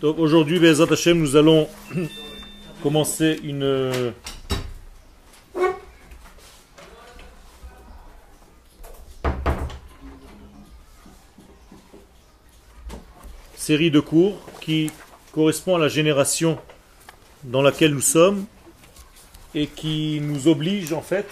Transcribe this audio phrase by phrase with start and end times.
[0.00, 1.68] Donc aujourd'hui, Bezat Hashem, nous allons
[2.82, 4.12] commencer une
[13.56, 14.90] série de cours qui
[15.32, 16.58] correspond à la génération
[17.44, 18.44] dans laquelle nous sommes
[19.54, 21.26] et qui nous oblige en fait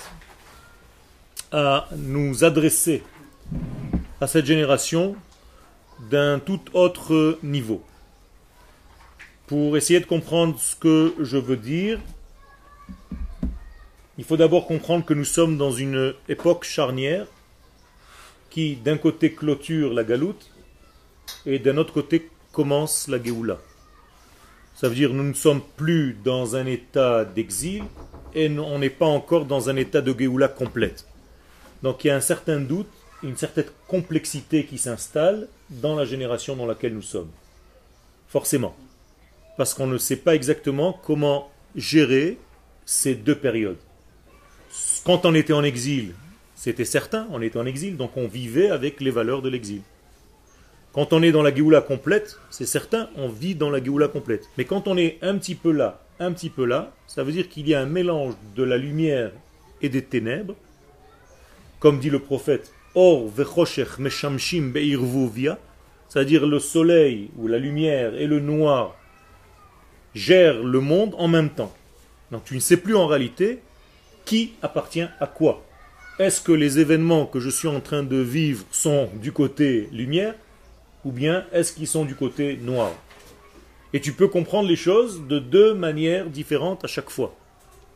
[1.52, 3.02] à nous adresser
[4.20, 5.16] à cette génération
[6.10, 7.82] d'un tout autre niveau.
[9.46, 12.00] Pour essayer de comprendre ce que je veux dire,
[14.18, 17.26] il faut d'abord comprendre que nous sommes dans une époque charnière
[18.50, 20.50] qui d'un côté clôture la galoute
[21.46, 23.58] et d'un autre côté commence la Géoula.
[24.74, 27.84] Ça veut dire nous ne sommes plus dans un état d'exil
[28.34, 31.06] et on n'est pas encore dans un état de Géoula complète.
[31.82, 32.90] Donc il y a un certain doute,
[33.22, 37.30] une certaine complexité qui s'installe dans la génération dans laquelle nous sommes.
[38.28, 38.74] Forcément.
[39.56, 42.38] Parce qu'on ne sait pas exactement comment gérer
[42.84, 43.78] ces deux périodes.
[45.04, 46.14] Quand on était en exil,
[46.54, 49.82] c'était certain, on était en exil, donc on vivait avec les valeurs de l'exil.
[50.92, 54.48] Quand on est dans la Géoula complète, c'est certain, on vit dans la Géoula complète.
[54.56, 57.48] Mais quand on est un petit peu là, un petit peu là, ça veut dire
[57.48, 59.32] qu'il y a un mélange de la lumière
[59.82, 60.54] et des ténèbres.
[61.78, 63.30] Comme dit le prophète, Or
[63.98, 64.72] meshamshim
[66.08, 68.96] c'est-à-dire le soleil ou la lumière et le noir
[70.14, 71.72] gèrent le monde en même temps.
[72.30, 73.60] Donc tu ne sais plus en réalité
[74.24, 75.64] qui appartient à quoi.
[76.18, 80.34] Est-ce que les événements que je suis en train de vivre sont du côté lumière
[81.04, 82.90] ou bien est-ce qu'ils sont du côté noir?
[83.92, 87.34] Et tu peux comprendre les choses de deux manières différentes à chaque fois.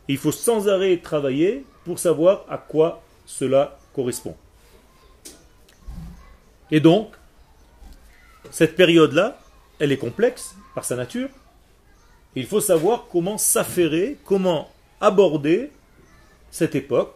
[0.07, 4.35] il faut sans arrêt travailler pour savoir à quoi cela correspond.
[6.71, 7.11] Et donc,
[8.51, 9.39] cette période-là,
[9.79, 11.29] elle est complexe par sa nature.
[12.35, 15.71] Il faut savoir comment s'affairer, comment aborder
[16.51, 17.15] cette époque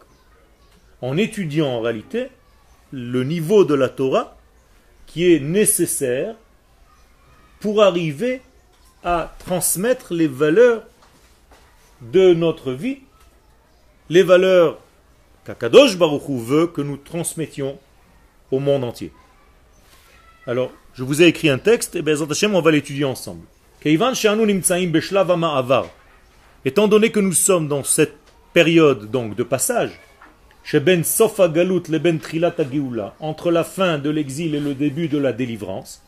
[1.00, 2.28] en étudiant en réalité
[2.92, 4.36] le niveau de la Torah
[5.06, 6.34] qui est nécessaire
[7.60, 8.42] pour arriver
[9.02, 10.84] à transmettre les valeurs
[12.00, 12.98] de notre vie,
[14.08, 14.78] les valeurs
[15.44, 17.78] qu'Akadosh Baruch veut que nous transmettions
[18.50, 19.12] au monde entier.
[20.48, 23.44] Alors, je vous ai écrit un texte, et bien, on va l'étudier ensemble.
[26.64, 28.16] Étant donné que nous sommes dans cette
[28.54, 29.90] période donc de passage,
[30.72, 31.04] ben
[31.98, 32.18] ben
[33.20, 36.02] entre la fin de l'exil et le début de la délivrance,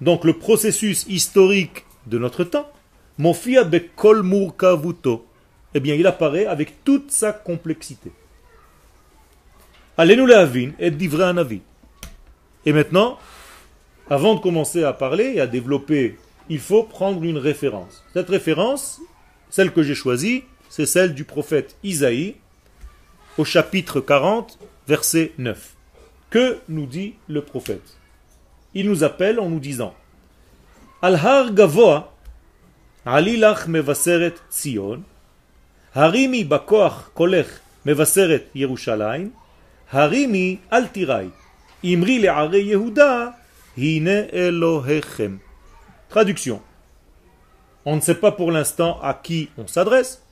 [0.00, 2.70] donc le processus historique de notre temps,
[5.74, 8.10] eh bien il apparaît avec toute sa complexité.
[9.96, 10.28] Allez-nous
[10.80, 10.92] et
[12.66, 13.18] Et maintenant,
[14.10, 16.18] avant de commencer à parler et à développer,
[16.48, 18.04] il faut prendre une référence.
[18.12, 19.00] Cette référence,
[19.50, 22.34] celle que j'ai choisie, c'est celle du prophète Isaïe
[23.38, 25.74] au chapitre 40, verset 9.
[26.28, 27.96] Que nous dit le prophète?
[28.74, 29.94] Il nous appelle en nous disant
[31.02, 32.12] Al-Har Gavoa,
[33.06, 35.02] Alilach mevaseret Tzion,
[35.94, 37.46] Harimi bakoach kolech
[37.84, 39.30] mevaseret Yerushalayim,
[39.92, 41.30] Harimi al tirai,
[41.82, 43.36] Imri le'are Yehuda,
[43.76, 45.38] Hine Elohechem.
[46.08, 46.60] Traduction.
[47.84, 50.22] On ne sait pas pour l'instant à qui on s'adresse,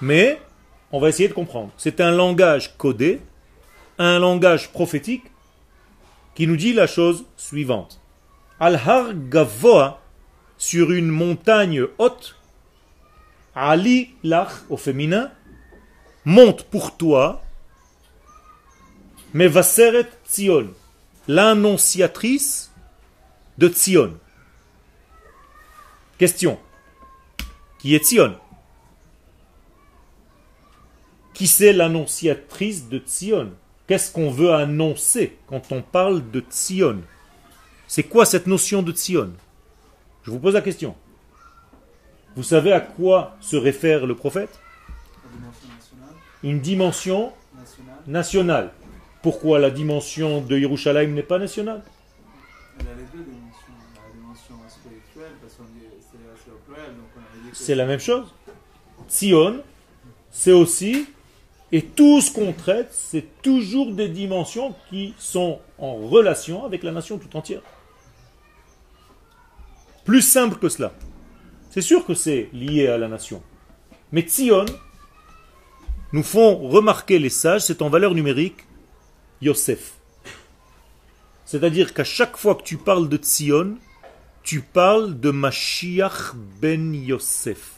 [0.00, 0.40] mais
[0.92, 1.72] on va essayer de comprendre.
[1.76, 3.20] C'est un langage codé,
[3.98, 5.24] un langage prophétique
[6.34, 8.00] qui nous dit la chose suivante.
[8.60, 10.00] Al-Har Gavoa,
[10.58, 12.36] sur une montagne haute,
[13.54, 15.30] Ali Lach au féminin,
[16.26, 17.42] monte pour toi,
[19.36, 20.68] Mevaseret Tzion,
[21.28, 22.72] l'annonciatrice
[23.58, 24.14] de Tzion.
[26.16, 26.58] Question.
[27.78, 28.34] Qui est Tzion?
[31.34, 33.52] Qui c'est l'annonciatrice de Tzion?
[33.86, 37.02] Qu'est-ce qu'on veut annoncer quand on parle de Tzion?
[37.88, 39.34] C'est quoi cette notion de Tzion?
[40.22, 40.96] Je vous pose la question.
[42.36, 44.58] Vous savez à quoi se réfère le prophète?
[46.42, 47.34] Une dimension
[48.06, 48.72] nationale.
[49.26, 51.82] Pourquoi la dimension de Yerushalayim n'est pas nationale
[57.52, 58.32] C'est la même chose.
[59.08, 59.64] Tzion,
[60.30, 61.08] c'est aussi
[61.72, 66.92] et tout ce qu'on traite, c'est toujours des dimensions qui sont en relation avec la
[66.92, 67.62] nation tout entière.
[70.04, 70.92] Plus simple que cela.
[71.70, 73.42] C'est sûr que c'est lié à la nation.
[74.12, 74.66] Mais Tzion
[76.12, 78.65] nous font remarquer les sages, c'est en valeur numérique
[79.42, 79.94] Yosef.
[81.44, 83.76] C'est-à-dire qu'à chaque fois que tu parles de Tzion,
[84.42, 87.72] tu parles de Mashiach ben Yosef.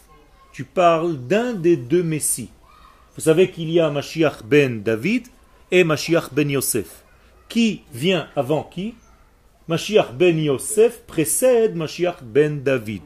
[0.53, 2.51] Tu parles d'un des deux Messies.
[3.17, 5.27] Vous savez qu'il y a Mashiach ben David
[5.71, 7.05] et Mashiach ben Yosef.
[7.49, 8.95] Qui vient avant qui?
[9.67, 13.03] Mashiach ben Yosef précède Mashiach ben David.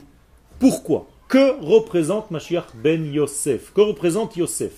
[0.59, 1.09] Pourquoi?
[1.29, 3.73] Que représente Mashiach ben Yosef?
[3.73, 4.73] Que représente Yosef?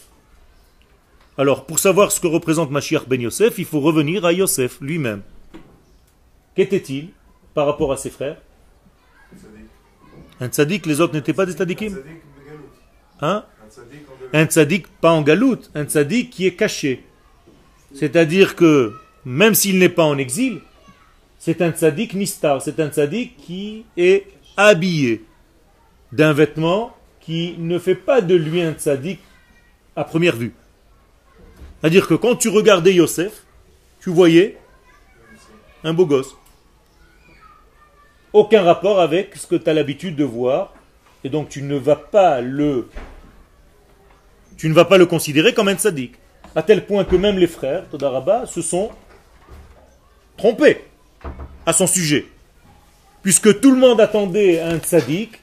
[1.37, 5.23] Alors, pour savoir ce que représente Mashiach ben Yosef, il faut revenir à Yosef lui-même.
[6.55, 7.09] Qu'était-il
[7.55, 8.37] par rapport à ses frères
[10.41, 11.99] Un tzaddik, les autres n'étaient pas des tzaddikim
[13.21, 13.45] Hein
[14.33, 17.05] Un tzaddik pas en galoute, un tzaddik qui est caché.
[17.93, 18.93] C'est-à-dire que
[19.25, 20.61] même s'il n'est pas en exil,
[21.39, 25.25] c'est un tzaddik nistar, c'est un tzaddik qui est habillé
[26.13, 29.19] d'un vêtement qui ne fait pas de lui un tzaddik
[29.97, 30.53] à première vue.
[31.85, 33.43] C'est-à-dire que quand tu regardais Yosef,
[34.01, 34.57] tu voyais
[35.85, 36.35] un beau gosse.
[38.33, 40.73] Aucun rapport avec ce que tu as l'habitude de voir,
[41.25, 42.89] et donc tu ne vas pas le
[44.57, 46.15] tu ne vas pas le considérer comme un tzaddik.
[46.57, 48.91] À tel point que même les frères, Todarabah, se sont
[50.39, 50.87] trompés
[51.67, 52.25] à son sujet.
[53.23, 55.39] Puisque tout le monde attendait un tzaddik,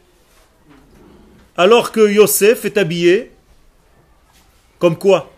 [1.56, 3.32] alors que Yosef est habillé
[4.80, 5.32] comme quoi?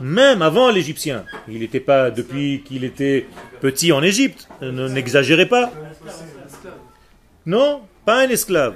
[0.00, 1.24] Même avant l'Égyptien.
[1.48, 3.26] Il n'était pas depuis qu'il était
[3.60, 4.48] petit en Égypte.
[4.62, 5.72] N'exagérez pas.
[7.46, 8.74] Non, pas un esclave.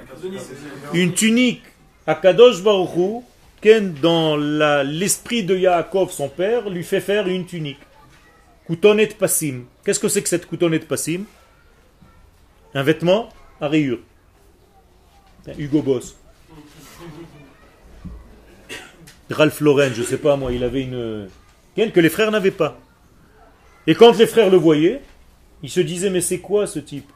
[0.93, 1.63] Une tunique
[2.05, 3.23] à Kadosh Baruchou,
[3.61, 7.79] Ken, dans l'esprit de Yaakov, son père, lui fait faire une tunique.
[8.67, 9.65] Koutonet Passim.
[9.85, 11.25] Qu'est-ce que c'est que cette Koutonet Passim?
[12.73, 13.29] Un vêtement
[13.61, 13.99] à rayures.
[15.57, 16.17] Hugo Boss.
[19.29, 21.27] Ralph Lauren, je sais pas moi, il avait une.
[21.75, 22.77] que les frères n'avaient pas.
[23.87, 25.01] Et quand les frères le voyaient,
[25.61, 27.09] ils se disaient Mais c'est quoi ce type?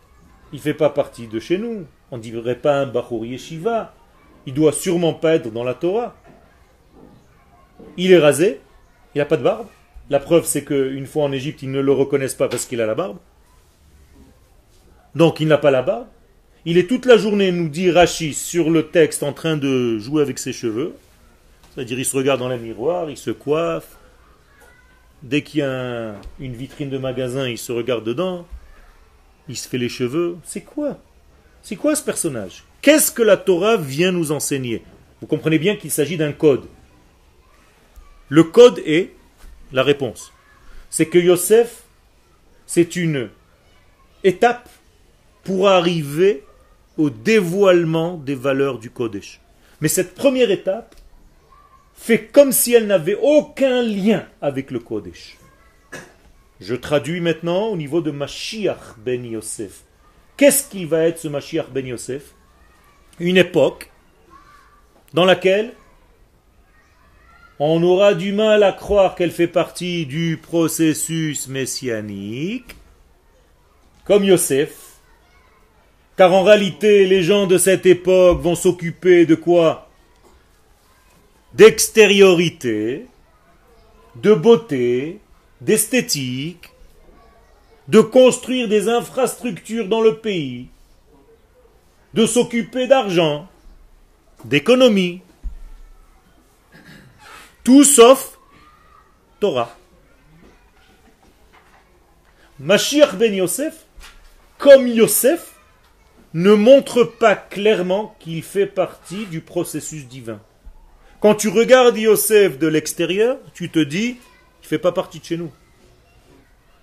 [0.53, 1.85] Il fait pas partie de chez nous.
[2.11, 3.93] On ne dirait pas un Bachour Yeshiva.
[4.45, 6.15] Il doit sûrement pas être dans la Torah.
[7.97, 8.61] Il est rasé,
[9.13, 9.67] il n'a pas de barbe.
[10.09, 12.85] La preuve, c'est qu'une fois en Égypte, ils ne le reconnaissent pas parce qu'il a
[12.85, 13.17] la barbe.
[15.15, 16.07] Donc il n'a pas la barbe.
[16.63, 20.21] Il est toute la journée, nous dit Rachid, sur le texte en train de jouer
[20.21, 20.93] avec ses cheveux.
[21.77, 23.97] C'est-à-dire, il se regarde dans le miroir, il se coiffe.
[25.21, 28.47] Dès qu'il y a une vitrine de magasin, il se regarde dedans.
[29.47, 30.37] Il se fait les cheveux.
[30.43, 30.97] C'est quoi?
[31.61, 32.63] C'est quoi ce personnage?
[32.81, 34.81] Qu'est-ce que la Torah vient nous enseigner?
[35.21, 36.65] Vous comprenez bien qu'il s'agit d'un code.
[38.29, 39.11] Le code est
[39.71, 40.33] la réponse.
[40.89, 41.83] C'est que Yosef,
[42.65, 43.29] c'est une
[44.23, 44.67] étape
[45.43, 46.43] pour arriver
[46.97, 49.41] au dévoilement des valeurs du Kodesh.
[49.79, 50.95] Mais cette première étape
[51.97, 55.37] fait comme si elle n'avait aucun lien avec le Kodesh.
[56.61, 59.81] Je traduis maintenant au niveau de Mashiach ben Yosef.
[60.37, 62.33] Qu'est-ce qui va être ce Mashiach ben Yosef?
[63.19, 63.91] Une époque
[65.13, 65.73] dans laquelle
[67.59, 72.75] on aura du mal à croire qu'elle fait partie du processus messianique,
[74.05, 74.99] comme Yosef,
[76.15, 79.86] car en réalité, les gens de cette époque vont s'occuper de quoi?
[81.57, 83.07] D'extériorité,
[84.15, 85.19] de beauté,
[85.59, 86.69] d'esthétique,
[87.87, 90.67] de construire des infrastructures dans le pays,
[92.13, 93.47] de s'occuper d'argent,
[94.45, 95.21] d'économie,
[97.63, 98.37] tout sauf
[99.39, 99.75] Torah.
[102.59, 103.87] Mashiach ben Yosef,
[104.59, 105.55] comme Yosef,
[106.35, 110.39] ne montre pas clairement qu'il fait partie du processus divin.
[111.19, 115.25] Quand tu regardes Yosef de l'extérieur, tu te dis, il ne fait pas partie de
[115.25, 115.51] chez nous.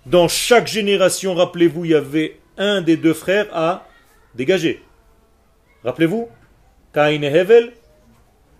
[0.05, 3.87] Dans chaque génération, rappelez-vous, il y avait un des deux frères à
[4.35, 4.83] dégager.
[5.85, 6.27] Rappelez-vous,
[6.93, 7.73] Cain et Hevel,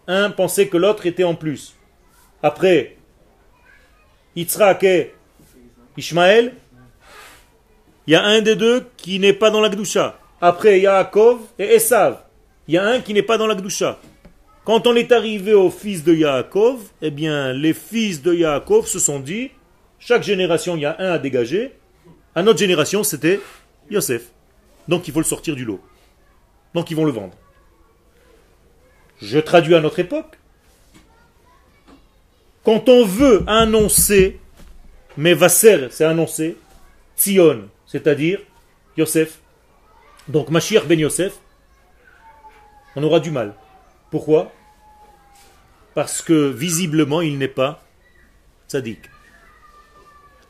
[0.08, 1.76] un pensait que l'autre était en plus.
[2.42, 2.96] Après,
[4.36, 5.14] Yitzhak et
[5.98, 6.54] Ishmaël,
[8.08, 10.20] il y a un des deux qui n'est pas dans la Gdusha.
[10.40, 12.20] Après, Yaakov et Esav.
[12.68, 14.00] Il y a un qui n'est pas dans la Gdusha.
[14.66, 18.98] Quand on est arrivé aux fils de Yaakov, eh bien, les fils de Yaakov se
[18.98, 19.52] sont dit,
[20.00, 21.74] chaque génération, il y a un à dégager.
[22.34, 23.40] À notre génération, c'était
[23.92, 24.24] Yosef.
[24.88, 25.80] Donc, il faut le sortir du lot.
[26.74, 27.36] Donc, ils vont le vendre.
[29.22, 30.40] Je traduis à notre époque.
[32.64, 34.40] Quand on veut annoncer,
[35.16, 36.58] mais Vasser, c'est annoncer,
[37.16, 38.40] Tzion, c'est-à-dire
[38.98, 39.40] Yosef,
[40.28, 41.34] donc Mashiach ben Yosef,
[42.96, 43.54] on aura du mal.
[44.16, 44.50] Pourquoi?
[45.94, 47.84] Parce que visiblement, il n'est pas
[48.70, 49.02] tzaddik.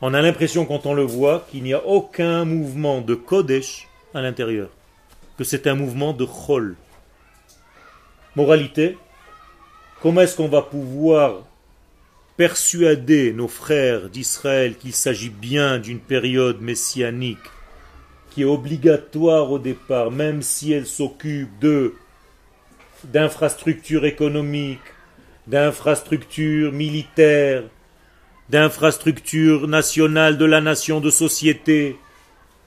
[0.00, 4.22] On a l'impression quand on le voit qu'il n'y a aucun mouvement de Kodesh à
[4.22, 4.68] l'intérieur,
[5.36, 6.76] que c'est un mouvement de Chol.
[8.36, 8.98] Moralité,
[10.00, 11.42] comment est-ce qu'on va pouvoir
[12.36, 17.50] persuader nos frères d'Israël qu'il s'agit bien d'une période messianique
[18.30, 21.94] qui est obligatoire au départ, même si elle s'occupe de
[23.12, 24.80] d'infrastructures économiques,
[25.46, 27.64] d'infrastructures militaires,
[28.50, 31.96] d'infrastructures nationales de la nation, de société,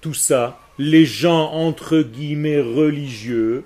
[0.02, 3.64] tout ça, les gens entre guillemets religieux,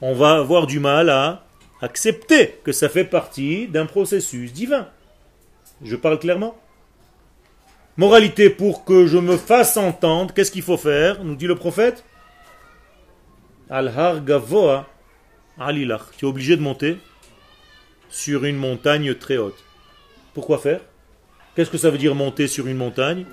[0.00, 1.44] on va avoir du mal à
[1.80, 4.88] accepter que ça fait partie d'un processus divin.
[5.82, 6.56] Je parle clairement.
[7.96, 12.04] Moralité, pour que je me fasse entendre, qu'est-ce qu'il faut faire Nous dit le prophète?
[13.70, 14.86] Al-Har Gavoa
[15.60, 16.02] Alilach.
[16.16, 16.96] Tu es obligé de monter
[18.10, 19.62] sur une montagne très haute.
[20.34, 20.80] Pourquoi faire?
[21.54, 23.26] Qu'est-ce que ça veut dire monter sur une montagne?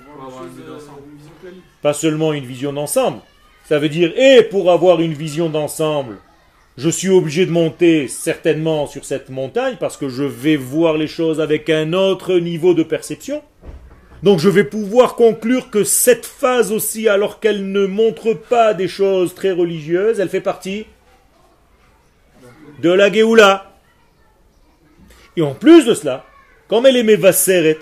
[1.82, 3.20] Pas seulement une vision d'ensemble.
[3.64, 6.18] Ça veut dire, et pour avoir une vision d'ensemble,
[6.76, 11.06] je suis obligé de monter certainement sur cette montagne parce que je vais voir les
[11.06, 13.42] choses avec un autre niveau de perception.
[14.22, 18.88] Donc je vais pouvoir conclure que cette phase aussi, alors qu'elle ne montre pas des
[18.88, 20.86] choses très religieuses, elle fait partie
[22.80, 23.72] de la Géoula.
[25.36, 26.24] Et en plus de cela,
[26.68, 27.80] comme elle est Mevaseret,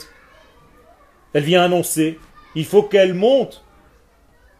[1.32, 2.18] elle vient annoncer,
[2.54, 3.64] il faut qu'elle monte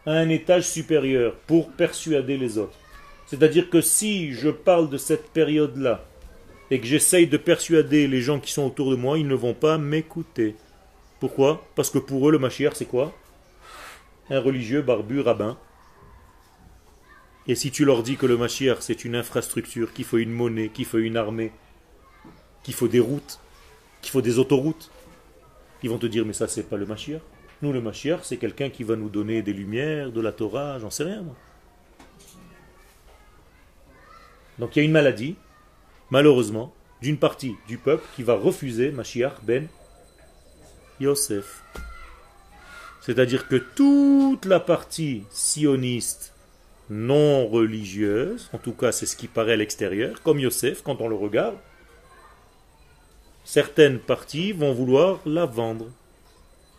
[0.05, 2.77] à un étage supérieur pour persuader les autres.
[3.25, 6.03] C'est-à-dire que si je parle de cette période-là
[6.69, 9.53] et que j'essaye de persuader les gens qui sont autour de moi, ils ne vont
[9.53, 10.55] pas m'écouter.
[11.19, 11.65] Pourquoi?
[11.75, 13.13] Parce que pour eux, le Mashiach, c'est quoi?
[14.29, 15.57] Un religieux barbu rabbin.
[17.47, 20.69] Et si tu leur dis que le Mashiach, c'est une infrastructure, qu'il faut une monnaie,
[20.69, 21.51] qu'il faut une armée,
[22.63, 23.39] qu'il faut des routes,
[24.01, 24.89] qu'il faut des autoroutes,
[25.83, 27.21] ils vont te dire, mais ça, c'est pas le Mashiach.
[27.61, 30.89] Nous, le Mashiach, c'est quelqu'un qui va nous donner des lumières, de la Torah, j'en
[30.89, 31.35] sais rien, moi.
[34.57, 35.35] Donc il y a une maladie,
[36.09, 39.67] malheureusement, d'une partie du peuple qui va refuser Mashiach ben
[40.99, 41.61] Yosef.
[43.01, 46.33] C'est-à-dire que toute la partie sioniste
[46.89, 51.07] non religieuse, en tout cas c'est ce qui paraît à l'extérieur, comme Yosef quand on
[51.07, 51.55] le regarde,
[53.43, 55.87] certaines parties vont vouloir la vendre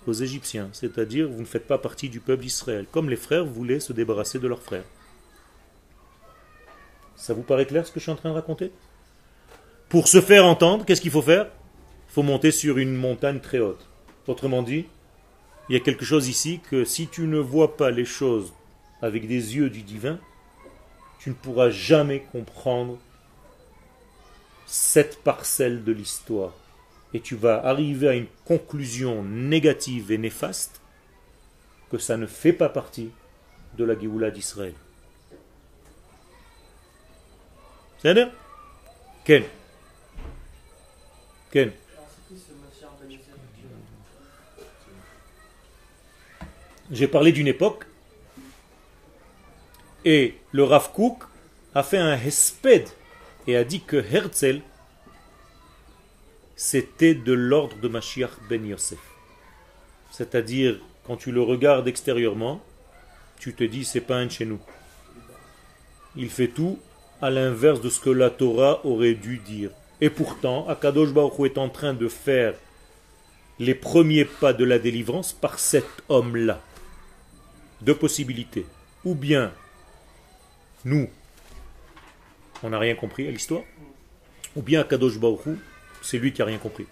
[0.06, 3.80] aux Égyptiens, c'est-à-dire vous ne faites pas partie du peuple d'Israël, comme les frères voulaient
[3.80, 4.84] se débarrasser de leurs frères.
[7.16, 8.70] Ça vous paraît clair ce que je suis en train de raconter?
[9.88, 11.46] Pour se faire entendre, qu'est-ce qu'il faut faire?
[12.08, 13.86] Il faut monter sur une montagne très haute.
[14.26, 14.86] Autrement dit,
[15.68, 18.52] il y a quelque chose ici que si tu ne vois pas les choses
[19.02, 20.18] avec des yeux du divin,
[21.18, 22.98] tu ne pourras jamais comprendre
[24.66, 26.52] cette parcelle de l'histoire.
[27.14, 30.80] Et tu vas arriver à une conclusion négative et néfaste
[31.90, 33.10] que ça ne fait pas partie
[33.78, 34.74] de la Géoula d'Israël.
[38.02, 38.14] C'est
[39.24, 39.42] Ken.
[41.50, 41.72] Ken.
[46.90, 47.86] J'ai parlé d'une époque
[50.06, 51.24] et le Rav Kook
[51.74, 52.88] a fait un hesped
[53.46, 54.62] et a dit que Herzl
[56.54, 59.00] c'était de l'ordre de Mashiach ben Yosef.
[60.10, 62.62] C'est-à-dire, quand tu le regardes extérieurement,
[63.38, 64.60] tu te dis c'est pas un de chez nous.
[66.14, 66.78] Il fait tout
[67.20, 69.70] à l'inverse de ce que la Torah aurait dû dire.
[70.00, 72.54] Et pourtant, Akadosh Baruch est en train de faire
[73.58, 76.62] les premiers pas de la délivrance par cet homme-là.
[77.82, 78.66] Deux possibilités.
[79.04, 79.52] Ou bien,
[80.86, 81.08] nous,
[82.62, 83.64] on n'a rien compris à l'histoire,
[84.54, 85.58] ou bien Akadosh Baruch Hu,
[86.00, 86.86] c'est lui qui n'a rien compris.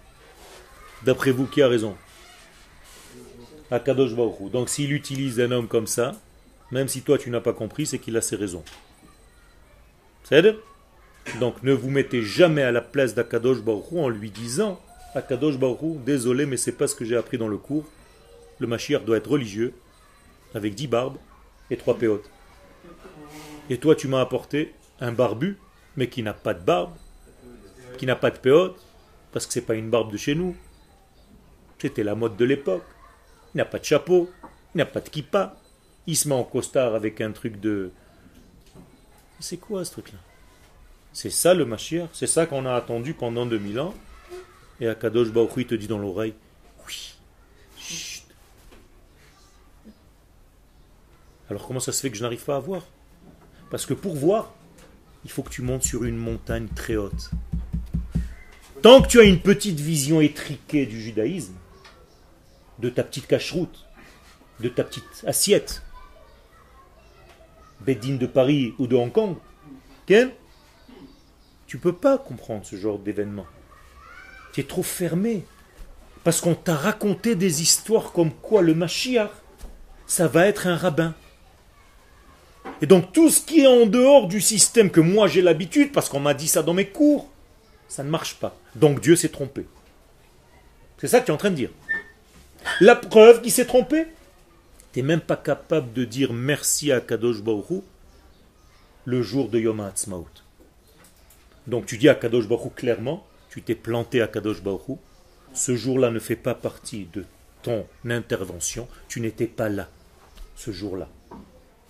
[1.03, 1.95] D'après vous, qui a raison?
[3.71, 4.49] Akadosh Baruch Hu.
[4.49, 6.11] Donc s'il utilise un homme comme ça,
[6.71, 8.65] même si toi tu n'as pas compris, c'est qu'il a ses raisons.
[10.25, 10.43] C'est
[11.39, 14.77] Donc ne vous mettez jamais à la place d'Akadosh Baruch en lui disant
[15.13, 17.85] Akadosh Baruch désolé, mais c'est pas ce que j'ai appris dans le cours.
[18.59, 19.73] Le Mashiach doit être religieux,
[20.53, 21.17] avec dix barbes
[21.69, 22.29] et trois péotes.
[23.69, 25.57] Et toi, tu m'as apporté un barbu,
[25.97, 26.93] mais qui n'a pas de barbe,
[27.97, 28.79] qui n'a pas de péote,
[29.31, 30.55] parce que c'est pas une barbe de chez nous.
[31.79, 32.85] C'était la mode de l'époque.
[33.53, 34.29] Il n'a pas de chapeau,
[34.73, 35.55] il n'a pas de kippa.
[36.07, 37.91] Il se met en costard avec un truc de
[39.39, 40.19] c'est quoi ce truc-là?
[41.13, 43.93] C'est ça le Mashiach C'est ça qu'on a attendu pendant 2000 ans?
[44.79, 46.33] Et Akadosh Baruch te dit dans l'oreille
[46.85, 47.15] Oui,
[47.77, 48.23] chut.
[51.49, 52.83] Alors comment ça se fait que je n'arrive pas à voir?
[53.69, 54.53] Parce que pour voir,
[55.23, 57.31] il faut que tu montes sur une montagne très haute.
[58.81, 61.55] Tant que tu as une petite vision étriquée du judaïsme,
[62.79, 63.85] de ta petite cacheroute,
[64.59, 65.81] de ta petite assiette.
[67.81, 69.35] Beddin de Paris ou de Hong Kong.
[70.05, 70.31] Quel
[71.67, 73.45] Tu peux pas comprendre ce genre d'événement.
[74.53, 75.45] Tu es trop fermé.
[76.23, 79.31] Parce qu'on t'a raconté des histoires comme quoi le Mashiach,
[80.07, 81.13] ça va être un rabbin.
[82.81, 86.09] Et donc tout ce qui est en dehors du système que moi j'ai l'habitude, parce
[86.09, 87.29] qu'on m'a dit ça dans mes cours,
[87.87, 88.57] ça ne marche pas.
[88.75, 89.65] Donc Dieu s'est trompé.
[90.97, 91.71] C'est ça que tu es en train de dire.
[92.81, 94.07] La preuve qu'il s'est trompé,
[94.93, 97.83] tu n'es même pas capable de dire merci à Kadosh Baruch
[99.05, 100.27] le jour de Yom HaAtzmaut.
[101.67, 104.99] Donc tu dis à Kadosh Baruch clairement, tu t'es planté à Kadosh Baruch
[105.53, 107.23] ce jour-là ne fait pas partie de
[107.63, 109.89] ton intervention, tu n'étais pas là
[110.55, 111.09] ce jour-là.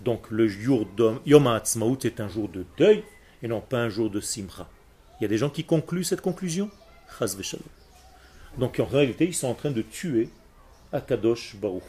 [0.01, 3.03] Donc le jour de Yom HaAtzmaut est un jour de deuil
[3.41, 4.67] et non pas un jour de simra.
[5.19, 6.69] Il y a des gens qui concluent cette conclusion?
[8.57, 10.29] Donc en réalité, ils sont en train de tuer
[10.91, 11.83] Akadosh Baruch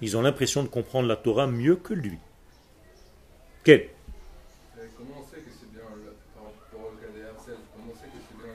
[0.00, 2.18] Ils ont l'impression de comprendre la Torah mieux que lui.
[3.64, 3.88] Quel?
[4.96, 5.82] Comment on sait que c'est bien,
[6.34, 7.22] par rapport au cas des
[7.74, 8.54] comment on sait que c'est bien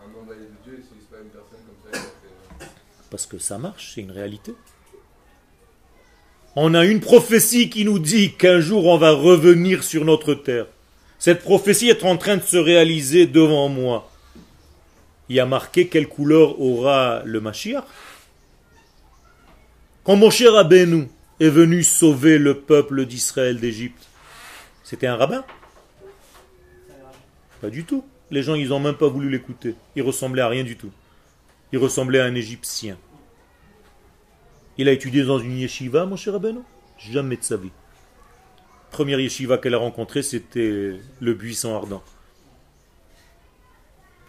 [0.00, 2.66] un envoyé de Dieu et c'est pas une personne comme ça
[3.10, 4.54] Parce que ça marche, c'est une réalité.
[6.60, 10.66] On a une prophétie qui nous dit qu'un jour on va revenir sur notre terre.
[11.20, 14.10] Cette prophétie est en train de se réaliser devant moi.
[15.28, 17.84] Il y a marqué quelle couleur aura le Mashiach.
[20.02, 21.06] Quand mon cher Rabbeinu
[21.38, 24.08] est venu sauver le peuple d'Israël d'Égypte,
[24.82, 25.44] c'était un rabbin
[27.60, 28.04] Pas du tout.
[28.32, 29.76] Les gens, ils n'ont même pas voulu l'écouter.
[29.94, 30.90] Il ressemblait à rien du tout.
[31.70, 32.96] Il ressemblait à un Égyptien.
[34.78, 36.60] Il a étudié dans une yeshiva, mon cher Rabbeinu?
[36.98, 37.72] Jamais de sa vie
[38.90, 42.02] première yeshiva qu'elle a rencontrée, c'était le buisson ardent.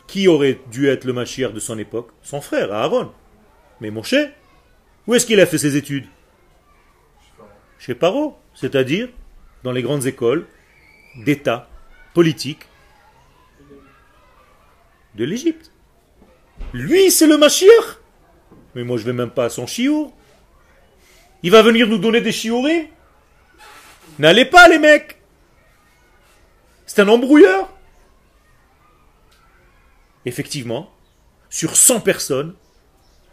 [0.07, 2.09] Qui aurait dû être le Mashiach de son époque?
[2.23, 3.11] Son frère, Aaron.
[3.79, 4.15] Mais Moshe,
[5.07, 6.07] où est-ce qu'il a fait ses études?
[7.77, 9.09] Chez Paro, c'est-à-dire
[9.63, 10.47] dans les grandes écoles
[11.15, 11.69] d'État,
[12.13, 12.65] politique
[15.15, 15.71] de l'Égypte.
[16.73, 17.99] Lui, c'est le Mashiach.
[18.75, 20.13] Mais moi, je vais même pas à son chiour.
[21.43, 22.87] Il va venir nous donner des chiouris
[24.17, 25.21] N'allez pas, les mecs
[26.85, 27.69] C'est un embrouilleur
[30.25, 30.91] Effectivement,
[31.49, 32.55] sur 100 personnes,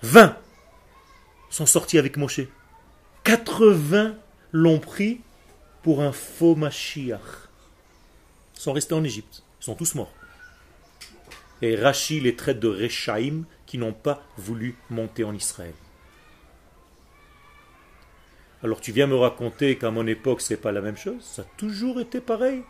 [0.03, 0.37] 20
[1.51, 2.41] sont sortis avec Moshe.
[3.25, 4.15] 80
[4.53, 5.21] l'ont pris
[5.83, 7.21] pour un faux Mashiach.
[8.57, 9.43] Ils sont restés en Égypte.
[9.61, 10.13] Ils sont tous morts.
[11.63, 15.75] Et Rachi les traite de Rechaim qui n'ont pas voulu monter en Israël.
[18.63, 21.45] Alors tu viens me raconter qu'à mon époque c'est pas la même chose Ça a
[21.57, 22.63] toujours été pareil.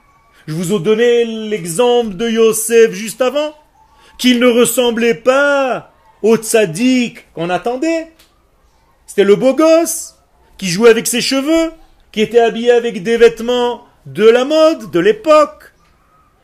[0.46, 3.55] Je vous ai donné l'exemple de Yosef juste avant,
[4.18, 8.12] qu'il ne ressemblait pas au tzaddik qu'on attendait.
[9.07, 10.16] C'était le beau gosse
[10.59, 11.72] qui jouait avec ses cheveux,
[12.12, 15.72] qui était habillé avec des vêtements de la mode, de l'époque.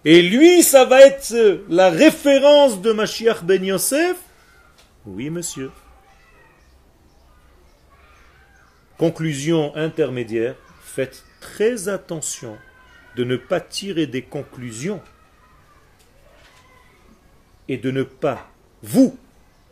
[0.05, 4.17] Et lui, ça va être la référence de Mashiach ben Yosef
[5.07, 5.71] Oui, monsieur.
[9.03, 12.57] Conclusion intermédiaire, faites très attention
[13.17, 15.01] de ne pas tirer des conclusions
[17.67, 18.49] et de ne pas,
[18.85, 19.19] vous,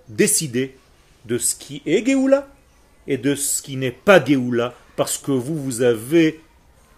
[0.09, 0.77] décider
[1.27, 2.49] de ce qui est Géoula
[3.07, 6.41] et de ce qui n'est pas Géoula, parce que vous, vous avez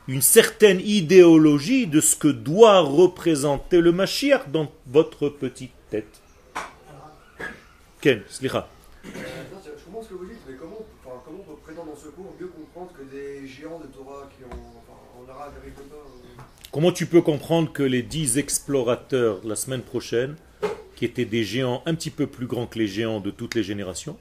[0.08, 6.22] une certaine idéologie de ce que doit représenter le Mashiach dans votre petite tête.
[8.00, 8.70] Ken, slicha.
[9.04, 10.31] Je
[16.72, 20.36] Comment tu peux comprendre que les dix explorateurs la semaine prochaine,
[20.96, 23.62] qui étaient des géants un petit peu plus grands que les géants de toutes les
[23.62, 24.16] générations,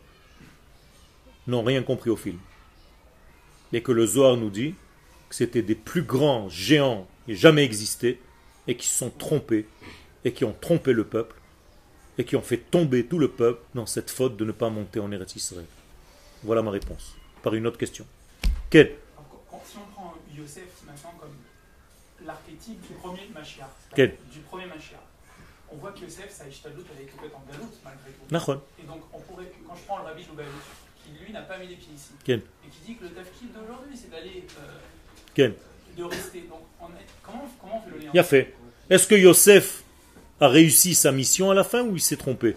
[1.47, 2.37] n'ont rien compris au film?
[3.71, 4.75] Et que le Zohar nous dit
[5.29, 8.19] que c'était des plus grands géants qui jamais existé
[8.67, 9.65] et qui se sont trompés
[10.25, 11.37] et qui ont trompé le peuple
[12.17, 14.99] et qui ont fait tomber tout le peuple dans cette faute de ne pas monter
[14.99, 15.65] en Eretz Israël.
[16.43, 17.15] Voilà ma réponse.
[17.43, 18.05] Par une autre question.
[18.69, 18.97] Quelle
[22.25, 24.99] l'archétype du premier Mashiach, du premier Mashiach,
[25.71, 28.55] on voit que Yosef, sa Ishtadlut, elle est complètement en galoute malgré tout.
[28.79, 30.45] Et donc, on pourrait, quand je prends le rabbi Joubaout,
[31.03, 33.95] qui lui n'a pas mis les pieds ici, et qui dit que le tafkid d'aujourd'hui,
[33.95, 34.45] c'est d'aller.
[35.37, 35.49] Euh,
[35.97, 36.41] de rester.
[36.41, 38.11] Donc, on est, comment, comment on fait le lien?
[38.13, 38.53] Il a fait.
[38.89, 39.83] Est-ce que Yosef
[40.39, 42.55] a réussi sa mission à la fin ou il s'est trompé?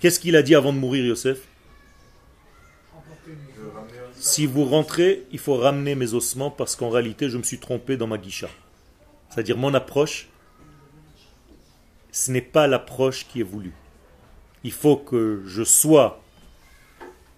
[0.00, 1.46] Qu'est-ce qu'il a dit avant de mourir, Yosef?
[4.20, 7.96] Si vous rentrez, il faut ramener mes ossements parce qu'en réalité, je me suis trompé
[7.96, 8.50] dans ma guicha.
[9.30, 10.28] C'est-à-dire mon approche,
[12.12, 13.72] ce n'est pas l'approche qui est voulue.
[14.62, 16.22] Il faut que je sois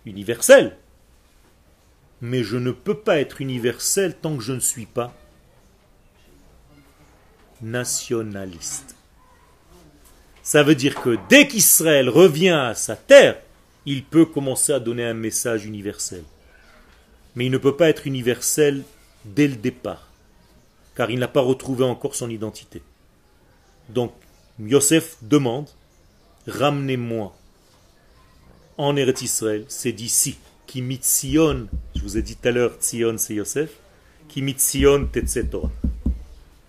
[0.06, 0.76] universel,
[2.20, 5.14] mais je ne peux pas être universel tant que je ne suis pas
[7.60, 8.96] nationaliste.
[10.42, 13.40] Ça veut dire que dès qu'Israël revient à sa terre,
[13.86, 16.24] il peut commencer à donner un message universel.
[17.34, 18.82] Mais il ne peut pas être universel
[19.24, 20.08] dès le départ,
[20.94, 22.82] car il n'a pas retrouvé encore son identité.
[23.88, 24.12] Donc,
[24.58, 25.68] Yosef demande,
[26.46, 27.34] ramenez-moi
[28.78, 33.34] en Eretz Israël, c'est d'ici, qui je vous ai dit tout à l'heure, Tzion c'est
[33.34, 33.70] Yosef,
[34.28, 35.08] qui mitzion
[35.50, 35.70] Torah.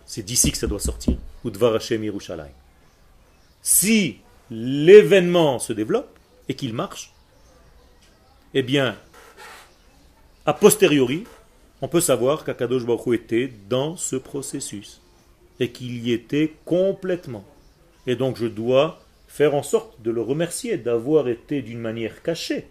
[0.06, 1.18] C'est d'ici que ça doit sortir.
[1.46, 2.52] Udvar Hashem Yerushalayim.
[3.62, 4.18] Si
[4.52, 7.14] l'événement se développe et qu'il marche,
[8.54, 8.98] eh bien,
[10.46, 11.24] a posteriori,
[11.82, 15.02] on peut savoir qu'Akadosh Baruch était dans ce processus
[15.60, 17.46] et qu'il y était complètement.
[18.08, 22.68] Et donc je dois faire en sorte de le remercier d'avoir été d'une manière cachée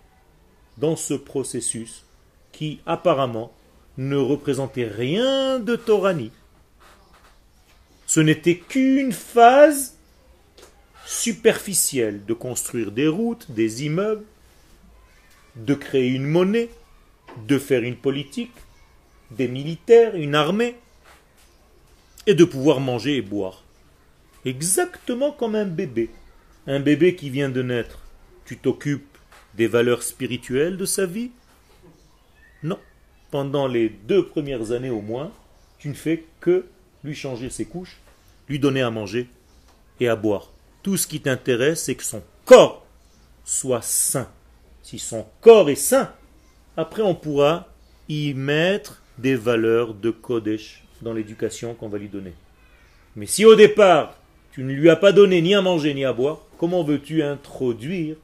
[0.79, 2.05] dans ce processus
[2.53, 3.53] qui apparemment
[3.99, 6.31] ne représentait rien de Torani.
[8.07, 9.97] Ce n'était qu'une phase
[11.07, 14.25] superficielle de construire des routes, des immeubles,
[15.57, 16.71] de créer une monnaie,
[17.47, 18.53] de faire une politique,
[19.31, 20.77] des militaires, une armée,
[22.27, 23.65] et de pouvoir manger et boire.
[24.45, 26.11] Exactement comme un bébé.
[26.67, 27.99] Un bébé qui vient de naître,
[28.45, 29.19] tu t'occupes
[29.55, 31.31] des valeurs spirituelles de sa vie?
[32.63, 32.79] Non.
[33.31, 35.33] Pendant les deux premières années au moins,
[35.79, 36.67] tu ne fais que
[37.03, 37.99] lui changer ses couches,
[38.49, 39.29] lui donner à manger
[39.99, 40.51] et à boire.
[40.83, 42.87] Tout ce qui t'intéresse, c'est que son corps
[43.45, 44.31] soit sain.
[44.83, 46.13] Si son corps est sain,
[46.77, 47.69] après on pourra
[48.09, 52.33] y mettre des valeurs de Kodesh dans l'éducation qu'on va lui donner.
[53.17, 54.17] Mais si au départ,
[54.53, 58.17] tu ne lui as pas donné ni à manger ni à boire, comment veux-tu introduire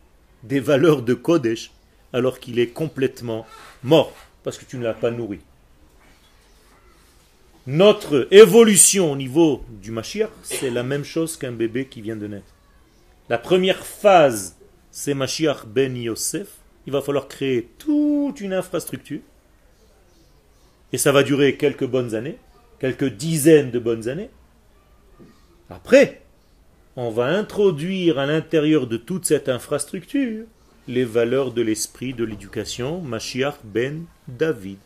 [0.43, 1.71] des valeurs de Kodesh
[2.13, 3.47] alors qu'il est complètement
[3.83, 5.41] mort parce que tu ne l'as pas nourri?
[7.67, 12.27] Notre évolution au niveau du Mashiach, c'est la même chose qu'un bébé qui vient de
[12.27, 12.55] naître.
[13.29, 14.57] La première phase,
[14.91, 16.49] c'est Mashiach ben Yosef.
[16.89, 19.21] Il va falloir créer toute une infrastructure.
[20.93, 22.39] Et ça va durer quelques bonnes années
[22.79, 24.31] quelques dizaines de bonnes années.
[25.71, 26.23] Après,
[26.97, 30.47] on va introduire à l'intérieur de toute cette infrastructure
[30.87, 34.79] les valeurs de l'esprit de l'éducation, Mashiach ben David.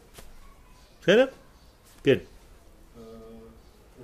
[1.05, 1.29] C'est là?
[2.03, 2.19] Bien.
[2.99, 3.01] Euh,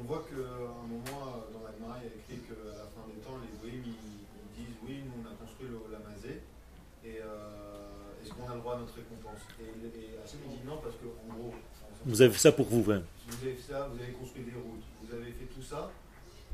[0.01, 3.03] on voit qu'à un moment dans la Gemara, il y a écrit qu'à la fin
[3.09, 6.41] des temps, les Goïms ils, disent Oui, nous on a construit le, la mazé,
[7.05, 7.21] et
[8.39, 11.55] qu'on a le droit à notre récompense Et, et Hashem dit non, parce qu'en gros.
[12.07, 14.85] Vous avez fait ça pour vous-même vous avez fait ça, vous avez construit des routes,
[15.03, 15.91] vous avez fait tout ça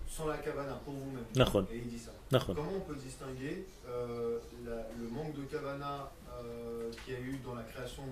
[0.08, 1.24] sans la kavana pour vous-même.
[1.72, 2.12] Et il dit ça.
[2.46, 7.38] Comment on peut distinguer euh, la, le manque de kavana euh, qu'il y a eu
[7.44, 8.02] dans la création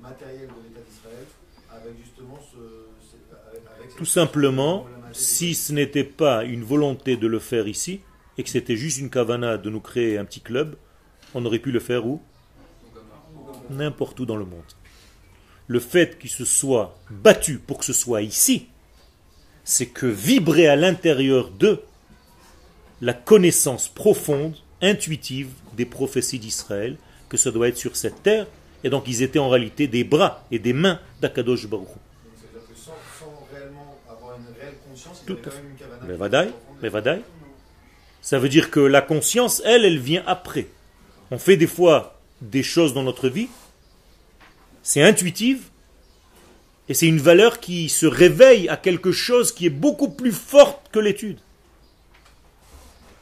[0.00, 1.26] matérielle de l'État d'Israël
[1.70, 3.16] avec justement ce,
[3.76, 8.00] avec Tout simplement, si ce n'était pas une volonté de le faire ici,
[8.36, 10.76] et que c'était juste une kavana de nous créer un petit club,
[11.34, 12.20] on aurait pu le faire où?
[13.70, 14.62] N'importe où dans le monde
[15.66, 18.66] le fait qu'il se soit battu pour que ce soit ici,
[19.64, 21.82] c'est que vibrait à l'intérieur d'eux
[23.00, 26.96] la connaissance profonde, intuitive des prophéties d'Israël,
[27.28, 28.46] que ça doit être sur cette terre,
[28.82, 31.88] et donc ils étaient en réalité des bras et des mains d'Akadosh Baruch.
[35.26, 35.62] Tout à fait.
[38.20, 40.66] Ça veut dire que la conscience, elle, elle vient après.
[41.30, 43.48] On fait des fois des choses dans notre vie
[44.84, 45.70] c'est intuitif,
[46.90, 50.90] et c'est une valeur qui se réveille à quelque chose qui est beaucoup plus forte
[50.92, 51.38] que l'étude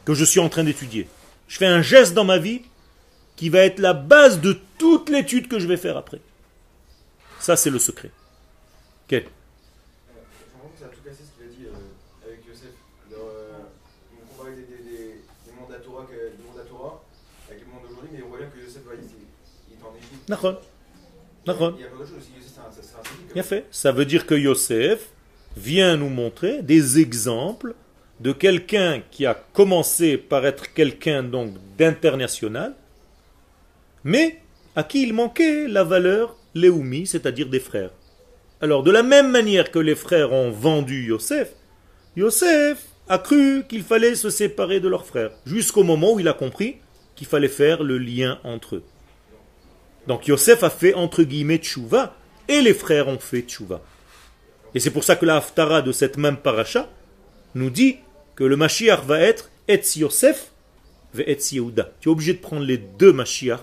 [0.05, 1.07] que je suis en train d'étudier.
[1.47, 2.63] Je fais un geste dans ma vie
[3.37, 6.21] qui va être la base de toute l'étude que je vais faire après.
[7.39, 8.11] Ça, c'est le secret
[9.09, 9.29] C'est tout
[11.05, 12.75] cassé ce qu'il a dit euh, avec Yosef.
[13.13, 13.61] Euh,
[14.13, 15.07] on comparait des, des, des,
[15.47, 16.03] des mondes Torah
[17.49, 20.22] avec le monde d'aujourd'hui, mais on voit bien que Yosef, il, est en Égypte.
[20.22, 20.22] fait.
[23.71, 25.09] Ça veut dire que Yosef
[25.57, 27.75] vient nous montrer des exemples
[28.21, 32.75] de quelqu'un qui a commencé par être quelqu'un donc d'international,
[34.05, 34.39] mais
[34.77, 37.91] à qui il manquait la valeur Léoumi, c'est-à-dire des frères.
[38.61, 41.53] Alors, de la même manière que les frères ont vendu Yosef,
[42.17, 46.33] Yosef a cru qu'il fallait se séparer de leurs frères, jusqu'au moment où il a
[46.33, 46.77] compris
[47.17, 48.85] qu'il fallait faire le lien entre eux.
[50.07, 52.17] Donc Yosef a fait entre guillemets tchouva
[52.49, 53.81] et les frères ont fait tchouva.
[54.75, 56.89] Et c'est pour ça que la haftara de cette même paracha
[57.55, 57.99] nous dit
[58.35, 60.51] que le Mashiach va être Etz Yosef
[61.15, 63.61] Tu es obligé de prendre les deux Mashiach,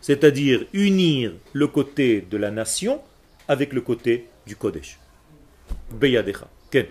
[0.00, 3.00] c'est-à-dire unir le côté de la nation
[3.48, 4.98] avec le côté du Kodesh.
[5.90, 6.48] Beyadecha.
[6.70, 6.86] Ken.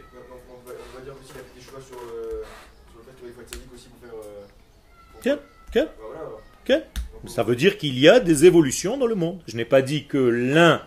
[7.27, 9.39] Ça veut dire qu'il y a des évolutions dans le monde.
[9.47, 10.81] Je n'ai pas dit que l'un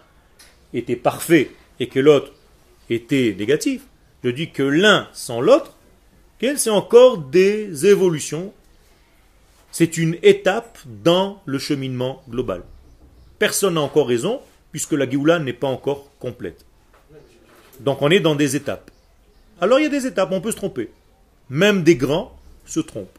[0.72, 2.33] était parfait et que l'autre
[2.90, 3.83] était négatif.
[4.24, 5.77] Je dis que l'un sans l'autre,
[6.40, 8.53] c'est encore des évolutions?
[9.70, 12.62] C'est une étape dans le cheminement global.
[13.38, 14.40] Personne n'a encore raison,
[14.72, 16.64] puisque la Géoula n'est pas encore complète.
[17.81, 18.90] Donc on est dans des étapes.
[19.61, 20.90] Alors il y a des étapes, on peut se tromper.
[21.51, 23.18] Même des grands se trompent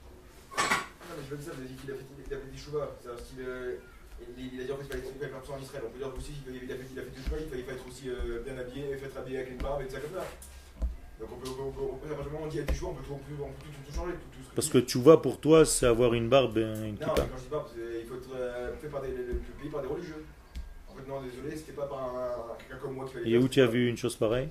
[4.40, 6.56] dit en fait qu'il fallait faire ça en Israël.
[6.56, 8.58] On peut dire aussi qu'il a fait du choix, il fallait être aussi euh, bien
[8.58, 10.26] habillé, être habillé avec une barbe et tout ça comme ça.
[11.20, 12.94] Donc on peut, on peut, on peut, on dit il y a des choix, on
[12.94, 14.14] peut tout, on peut tout, tout changer.
[14.14, 17.08] Tout, tout, Parce que tu vois, pour toi, c'est avoir une barbe et une kippa.
[17.08, 19.88] Non, quand je dis barbe, il faut être euh, fait par des, le, par des
[19.88, 20.24] religieux.
[20.90, 23.30] En fait, non, désolé, c'était pas par un, quelqu'un comme moi qui fallait.
[23.30, 24.50] Et où tu as vu une chose pareille?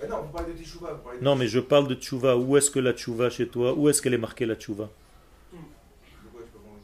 [0.00, 1.02] Ben non, vous parlez de tchouva.
[1.22, 2.36] Non, mais je parle de tchouva.
[2.36, 3.74] Où est-ce que la tchouva chez toi?
[3.74, 4.88] Où est-ce qu'elle est marquée la tchouva?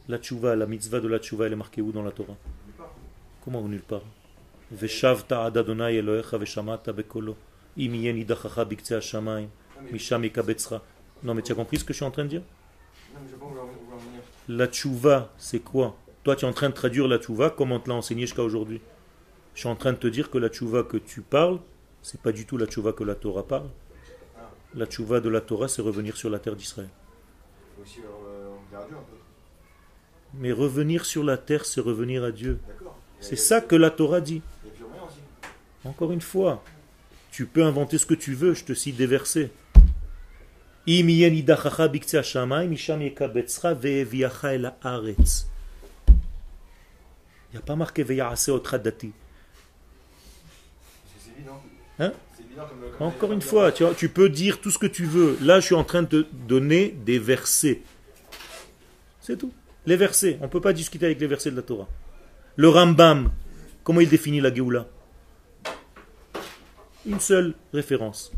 [0.08, 2.36] La tchouva, la mitzvah de la tchouva, elle est marquée où dans la Torah?
[3.44, 4.02] Comment nulle part?
[11.22, 12.42] Non mais tu as compris ce que je suis en train de dire?
[14.48, 15.96] La tchouva, c'est quoi?
[16.24, 18.42] Toi tu es en train de traduire la tchouva comme on te l'a enseigné jusqu'à
[18.42, 18.80] aujourd'hui.
[19.54, 21.58] Je suis en train de te dire que la tchouva que tu parles,
[22.02, 23.68] c'est pas du tout la tchouva que la Torah parle.
[24.74, 26.88] La tchouva de la Torah, c'est revenir sur la terre d'Israël.
[30.34, 32.58] Mais revenir sur la terre, c'est revenir à Dieu.
[33.20, 34.40] C'est ça que la Torah dit.
[35.84, 36.62] Encore une fois,
[37.30, 39.50] tu peux inventer ce que tu veux, je te cite des versets.
[47.50, 48.04] Il n'y a pas marqué
[51.98, 52.12] Hein
[53.00, 55.36] Encore une fois, tu, tu peux dire tout ce que tu veux.
[55.42, 57.82] Là, je suis en train de te donner des versets.
[59.20, 59.52] C'est tout.
[59.86, 61.88] Les versets, on ne peut pas discuter avec les versets de la Torah.
[62.56, 63.30] Le Rambam,
[63.84, 64.86] comment il définit la Géoula?
[67.04, 68.30] Une seule référence.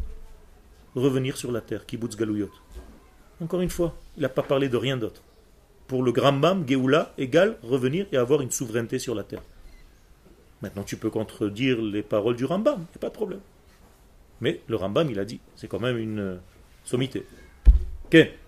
[0.94, 2.50] Revenir sur la terre, kibbutz galouyot.
[3.42, 5.22] Encore une fois, il n'a pas parlé de rien d'autre.
[5.87, 9.42] Pour le Rambam, Géoula égale revenir et avoir une souveraineté sur la terre.
[10.62, 13.40] Maintenant, tu peux contredire les paroles du Rambam, il n'y a pas de problème.
[14.40, 16.40] Mais le Rambam, il a dit, c'est quand même une
[16.85, 17.27] sommité.
[18.09, 18.38] Qu'est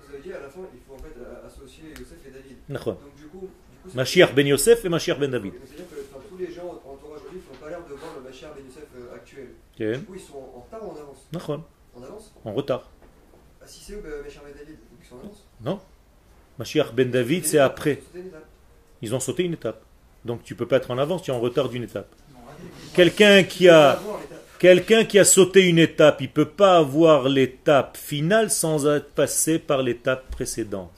[0.00, 1.14] Vous avez dit à la fin, il faut en fait
[1.46, 2.56] associer Yosef et David.
[2.68, 6.36] Donc, du coup, du coup, Mashiach ben Yosef et Mashiach ben David que enfin, tous
[6.36, 8.84] les gens en Torah aujourd'hui ne font pas l'air de voir le Mashiach ben Yosef
[8.96, 9.16] euh,
[9.80, 11.26] Du coup, ils sont en retard ou en avance.
[11.94, 12.90] En avance En retard.
[13.62, 15.80] Ah, si c'est eux, ben, Mashiach ben David, ils sont en avance Non.
[16.58, 18.02] Mashiach ben David, c'est après.
[19.02, 19.82] Ils ont sauté une étape.
[20.24, 22.08] Donc tu peux pas être en avance, tu es en retard d'une étape.
[22.94, 23.98] Quelqu'un qui a
[24.60, 29.08] Quelqu'un qui a sauté une étape, il ne peut pas avoir l'étape finale sans être
[29.08, 30.92] passé par l'étape précédente.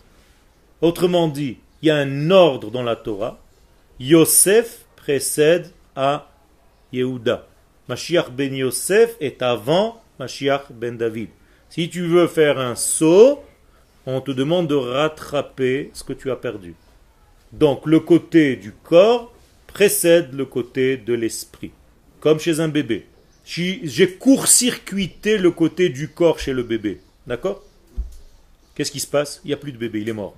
[0.81, 3.39] Autrement dit, il y a un ordre dans la Torah.
[4.01, 6.29] Yosef précède à
[6.93, 7.47] Yehuda.
[7.93, 11.29] Mashiach ben Yosef est avant Mashiach ben David.
[11.69, 13.45] Si tu veux faire un saut,
[14.07, 16.75] on te demande de rattraper ce que tu as perdu.
[17.53, 19.31] Donc le côté du corps
[19.67, 21.71] précède le côté de l'esprit,
[22.21, 23.05] comme chez un bébé
[23.45, 27.01] j'ai court-circuité le côté du corps chez le bébé.
[27.27, 27.63] D'accord?
[28.75, 29.43] Qu'est-ce qui se passe?
[29.45, 30.35] Il n'y a plus de bébé, il est mort.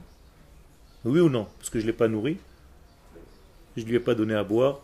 [1.05, 1.47] Oui ou non?
[1.59, 2.39] Parce que je ne l'ai pas nourri,
[3.77, 4.81] je ne lui ai pas donné à boire,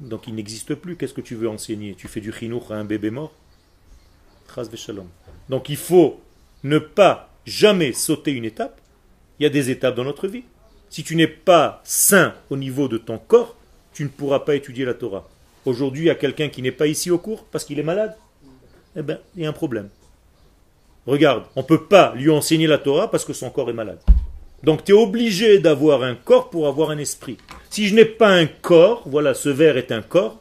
[0.00, 0.96] donc il n'existe plus.
[0.96, 1.94] Qu'est-ce que tu veux enseigner?
[1.94, 3.32] Tu fais du chinour à un bébé mort?
[5.48, 6.20] Donc il faut
[6.64, 8.80] ne pas jamais sauter une étape.
[9.38, 10.44] Il y a des étapes dans notre vie.
[10.88, 13.56] Si tu n'es pas sain au niveau de ton corps,
[13.92, 15.28] tu ne pourras pas étudier la Torah
[15.64, 18.16] aujourd'hui à quelqu'un qui n'est pas ici au cours parce qu'il est malade,
[18.96, 19.88] eh bien, il y a un problème.
[21.06, 24.00] Regarde, on ne peut pas lui enseigner la Torah parce que son corps est malade.
[24.62, 27.38] Donc tu es obligé d'avoir un corps pour avoir un esprit.
[27.70, 30.40] Si je n'ai pas un corps, voilà, ce verre est un corps,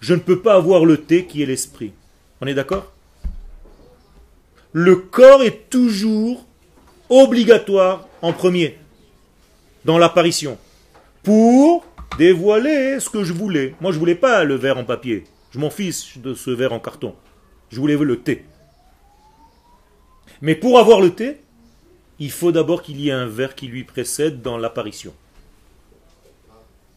[0.00, 1.92] je ne peux pas avoir le thé qui est l'esprit.
[2.40, 2.92] On est d'accord?
[4.72, 6.46] Le corps est toujours
[7.08, 8.78] obligatoire en premier
[9.84, 10.58] dans l'apparition
[11.22, 11.84] pour
[12.18, 13.74] dévoiler ce que je voulais.
[13.80, 15.24] Moi, je voulais pas le verre en papier.
[15.50, 17.14] Je m'en fiche de ce verre en carton.
[17.70, 18.44] Je voulais le thé.
[20.40, 21.40] Mais pour avoir le thé,
[22.20, 25.14] il faut d'abord qu'il y ait un verre qui lui précède dans l'apparition.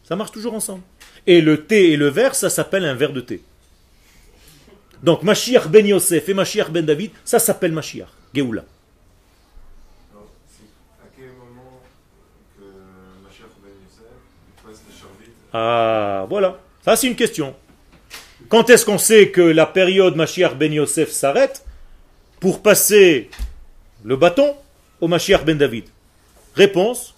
[0.04, 0.82] Ça marche toujours ensemble.
[1.26, 3.42] Et le thé et le verre, ça s'appelle un verre de thé.
[5.02, 8.64] Donc Mashiach ben Yosef et Mashiach ben David, ça s'appelle Mashiach, Géoula.
[15.56, 16.60] Ah, voilà.
[16.84, 17.54] Ça, c'est une question.
[18.48, 21.64] Quand est-ce qu'on sait que la période Mashiach ben Yosef s'arrête
[22.40, 23.30] pour passer
[24.04, 24.54] le bâton
[25.04, 25.84] au ben David
[26.54, 27.14] Réponse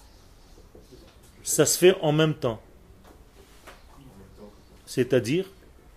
[1.43, 2.61] ça se fait en même temps.
[4.85, 5.45] C'est-à-dire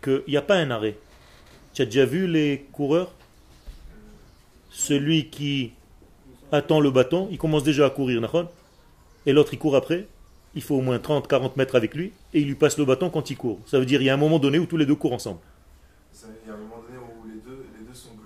[0.00, 0.96] qu'il n'y a pas un arrêt.
[1.74, 3.12] Tu as déjà vu les coureurs?
[4.70, 5.72] Celui qui
[6.52, 8.22] attend le bâton, il commence déjà à courir,
[9.26, 10.06] et l'autre il court après,
[10.54, 13.30] il faut au moins 30-40 mètres avec lui, et il lui passe le bâton quand
[13.30, 13.58] il court.
[13.66, 15.40] Ça veut dire qu'il y a un moment donné où tous les deux courent ensemble
[16.86, 17.66] donné où les deux,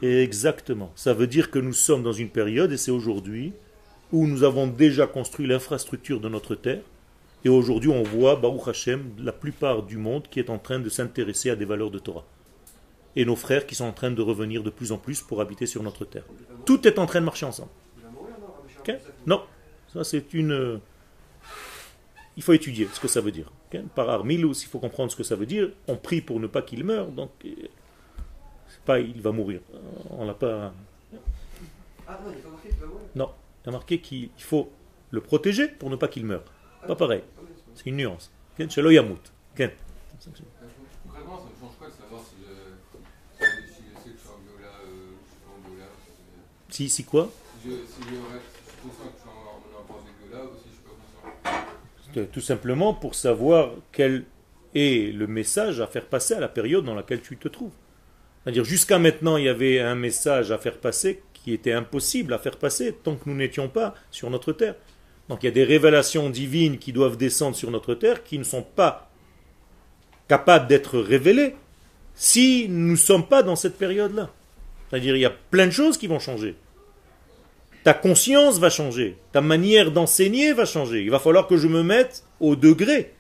[0.05, 0.23] sont...
[0.23, 0.93] Exactement.
[0.95, 3.53] Ça veut dire que nous sommes dans une période, et c'est aujourd'hui,
[4.13, 6.83] où nous avons déjà construit l'infrastructure de notre terre,
[7.45, 10.89] et aujourd'hui on voit, Baruch Hashem, la plupart du monde qui est en train de
[10.89, 12.25] s'intéresser à des valeurs de Torah.
[13.17, 15.67] Et nos frères qui sont en train de revenir de plus en plus pour habiter
[15.67, 16.25] sur notre terre.
[16.65, 17.71] Tout est en train de marcher ensemble.
[19.27, 19.43] Non,
[19.93, 20.81] ça c'est une
[22.37, 23.51] il faut étudier ce que ça veut dire.
[23.95, 25.71] Par Armilus, il faut comprendre ce que ça veut dire.
[25.89, 27.51] On prie pour ne pas qu'il meure, donc euh,
[28.85, 29.61] pas il va mourir.
[30.11, 30.73] On l'a pas.
[32.07, 33.07] Ah non, il a marqué qu'il va mourir.
[33.15, 33.31] Non,
[33.65, 34.71] il a marqué qu'il faut
[35.11, 36.45] le protéger pour ne pas qu'il meure.
[36.87, 37.23] Pas pareil.
[37.75, 38.31] C'est une nuance.
[38.69, 39.17] Shelo Yamut.
[39.51, 39.77] Concrètement,
[40.19, 45.31] ça ne change pas de savoir si je sais que je suis en Gola, je
[45.31, 47.31] suis en Si, si quoi
[47.63, 47.85] Si je suis
[48.83, 52.95] conscient que je suis en enfance de Gola, aussi je suis pas conscient tout simplement
[52.95, 54.25] pour savoir quel
[54.75, 57.73] est le message à faire passer à la période dans laquelle tu te trouves.
[58.45, 62.39] C'est-à-dire jusqu'à maintenant, il y avait un message à faire passer qui était impossible à
[62.39, 64.75] faire passer tant que nous n'étions pas sur notre terre.
[65.29, 68.45] Donc il y a des révélations divines qui doivent descendre sur notre terre qui ne
[68.45, 69.11] sont pas
[70.27, 71.55] capables d'être révélées
[72.15, 74.31] si nous ne sommes pas dans cette période-là.
[74.89, 76.57] C'est-à-dire il y a plein de choses qui vont changer.
[77.83, 81.03] Ta conscience va changer, ta manière d'enseigner va changer.
[81.03, 83.13] Il va falloir que je me mette au degré.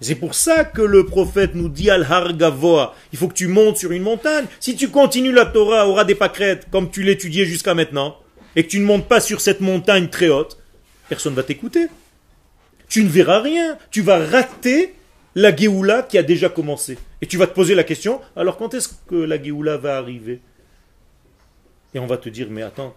[0.00, 3.76] C'est pour ça que le prophète nous dit al hargavoa, il faut que tu montes
[3.76, 4.46] sur une montagne.
[4.58, 8.16] Si tu continues la Torah aura des pâquerettes comme tu l'étudiais jusqu'à maintenant,
[8.56, 10.58] et que tu ne montes pas sur cette montagne très haute,
[11.08, 11.88] personne ne va t'écouter.
[12.88, 13.78] Tu ne verras rien.
[13.90, 14.94] Tu vas rater
[15.34, 16.98] la Géoula qui a déjà commencé.
[17.20, 20.40] Et tu vas te poser la question, alors quand est-ce que la Géoula va arriver?
[21.94, 22.96] Et on va te dire, mais attends,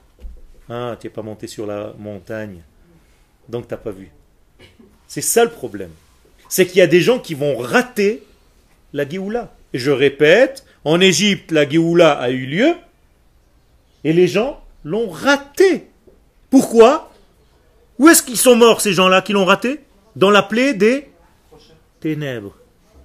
[0.70, 2.62] ah, tu n'es pas monté sur la montagne.
[3.50, 4.10] Donc tu n'as pas vu.
[5.08, 5.92] C'est ça le problème.
[6.54, 8.22] C'est qu'il y a des gens qui vont rater
[8.94, 9.56] la Géoula.
[9.74, 12.76] Et je répète, en Égypte, la Géoula a eu lieu
[14.04, 15.88] et les gens l'ont raté.
[16.52, 17.12] Pourquoi?
[17.98, 19.80] Où est-ce qu'ils sont morts, ces gens-là qui l'ont raté?
[20.16, 21.10] Dans la plaie des
[22.02, 22.56] ténèbres.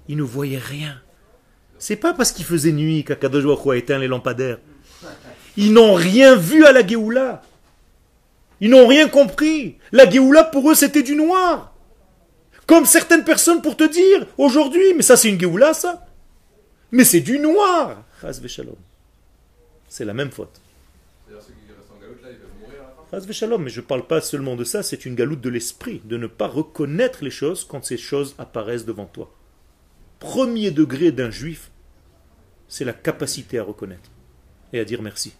[0.07, 1.01] Ils ne voyaient rien.
[1.79, 4.59] C'est pas parce qu'il faisait nuit qu'Akadosh a éteint les lampadaires.
[5.57, 7.41] Ils n'ont rien vu à la Géoula.
[8.61, 9.77] Ils n'ont rien compris.
[9.91, 11.73] La Géoula, pour eux, c'était du noir.
[12.69, 16.05] Comme certaines personnes pour te dire, aujourd'hui, mais ça c'est une Géoula, ça.
[16.91, 18.03] Mais c'est du noir.
[19.87, 20.61] C'est la même faute.
[23.11, 26.27] Mais je ne parle pas seulement de ça, c'est une galoute de l'esprit, de ne
[26.27, 29.33] pas reconnaître les choses quand ces choses apparaissent devant toi.
[30.19, 31.71] Premier degré d'un juif,
[32.67, 34.11] c'est la capacité à reconnaître
[34.73, 35.33] et à dire merci.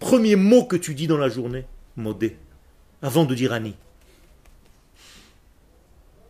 [0.00, 1.64] Premier mot que tu dis dans la journée,
[1.96, 2.36] modé
[3.00, 3.76] avant de dire Annie.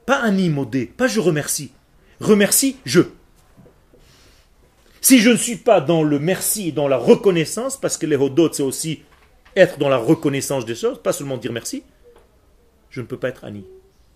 [0.09, 1.71] Pas Annie modé, pas je remercie.
[2.19, 3.03] Remercie, je.
[5.03, 8.51] Si je ne suis pas dans le merci, dans la reconnaissance, parce que les hodot,
[8.51, 9.03] c'est aussi
[9.55, 11.83] être dans la reconnaissance des choses, pas seulement dire merci,
[12.89, 13.67] je ne peux pas être Annie.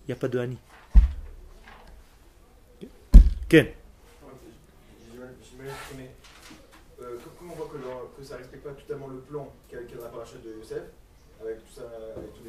[0.05, 0.57] Il n'y a pas de Annie.
[3.47, 3.67] Ken
[7.01, 9.77] euh, Comment que, ça ne respecte pas totalement le plan de
[11.37, 12.42] on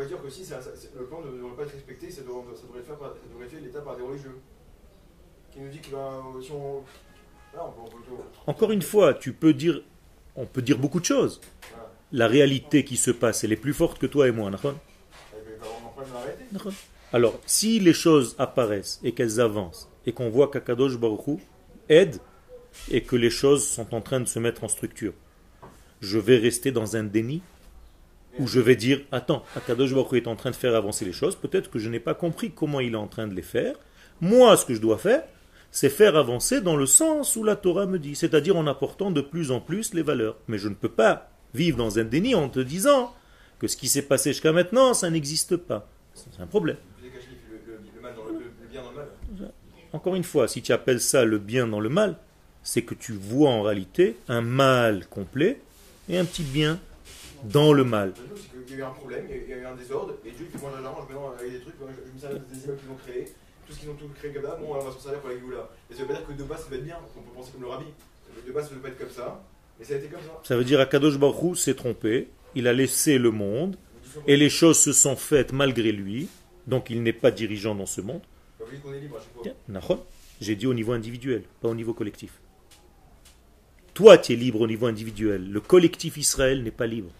[0.00, 0.44] pourrait dire que si
[0.98, 3.46] le plan ne devrait pas être respecté, ça devrait, ça devrait, faire par, ça devrait
[3.46, 4.36] être fait l'État par des religieux.
[5.52, 6.82] Qui nous dit que ben, si on.
[8.46, 9.82] Encore une fois, tu peux dire,
[10.36, 11.40] on peut dire beaucoup de choses.
[12.12, 14.50] La réalité qui se passe, elle est plus forte que toi et moi,
[17.12, 21.40] Alors, si les choses apparaissent et qu'elles avancent, et qu'on voit qu'Akadosh Baruch
[21.88, 22.18] aide,
[22.88, 25.12] et que les choses sont en train de se mettre en structure,
[26.00, 27.42] je vais rester dans un déni
[28.38, 31.36] où je vais dire Attends, Akadosh Baruch est en train de faire avancer les choses,
[31.36, 33.76] peut-être que je n'ai pas compris comment il est en train de les faire.
[34.20, 35.24] Moi, ce que je dois faire,
[35.70, 39.20] c'est faire avancer dans le sens où la Torah me dit, c'est-à-dire en apportant de
[39.20, 40.36] plus en plus les valeurs.
[40.48, 43.14] Mais je ne peux pas vivre dans un déni en te disant
[43.58, 45.88] que ce qui s'est passé jusqu'à maintenant, ça n'existe pas.
[46.14, 46.76] C'est un problème.
[49.92, 52.16] Encore une fois, si tu appelles ça le bien dans le mal,
[52.62, 55.60] c'est que tu vois en réalité un mal complet
[56.08, 56.78] et un petit bien
[57.44, 58.12] dans le mal.
[58.68, 60.62] y a eu un problème, il y a eu un désordre, et Dieu, il fait
[60.62, 63.24] moi j'arrange maintenant avec des trucs, je, je me sers des immeubles qu'ils ont créés,
[63.66, 65.38] tout ce qu'ils ont tout créé comme ça, bon, on va s'en servir pour la
[65.38, 65.68] Géoula.
[65.90, 67.52] Et ça veut pas dire que de base ça va être bien, on peut penser
[67.52, 67.86] comme le rabbi.
[68.46, 69.42] De base ça veut pas être comme ça,
[69.78, 70.40] mais ça a été comme ça.
[70.44, 73.76] Ça veut dire Akadosh Baruch s'est trompé, il a laissé le monde,
[74.26, 76.28] et les choses se sont faites malgré lui,
[76.66, 78.22] donc il n'est pas dirigeant dans ce monde.
[80.40, 82.32] J'ai dit au niveau individuel, pas au niveau collectif.
[83.94, 85.50] Toi, tu es libre au niveau individuel.
[85.50, 87.10] Le collectif Israël n'est pas libre.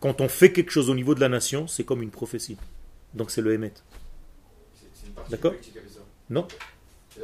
[0.00, 2.56] Quand on fait quelque chose au niveau de la nation, c'est comme une prophétie.
[3.14, 3.72] Donc c'est le Hémet.
[5.28, 5.54] D'accord?
[6.28, 6.46] Non.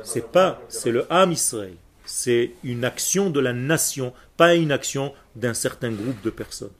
[0.04, 1.74] C'est pas, c'est le Ham Israël.
[2.04, 6.70] C'est une action de la nation, pas une action d'un certain groupe de personnes.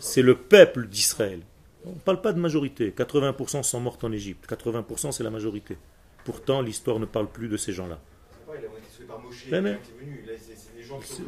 [0.00, 1.40] C'est le peuple d'Israël.
[1.84, 2.92] On ne parle pas de majorité.
[2.96, 4.46] 80% sont morts en Égypte.
[4.48, 5.78] 80% c'est la majorité.
[6.24, 8.00] Pourtant, l'histoire ne parle plus de ces gens-là.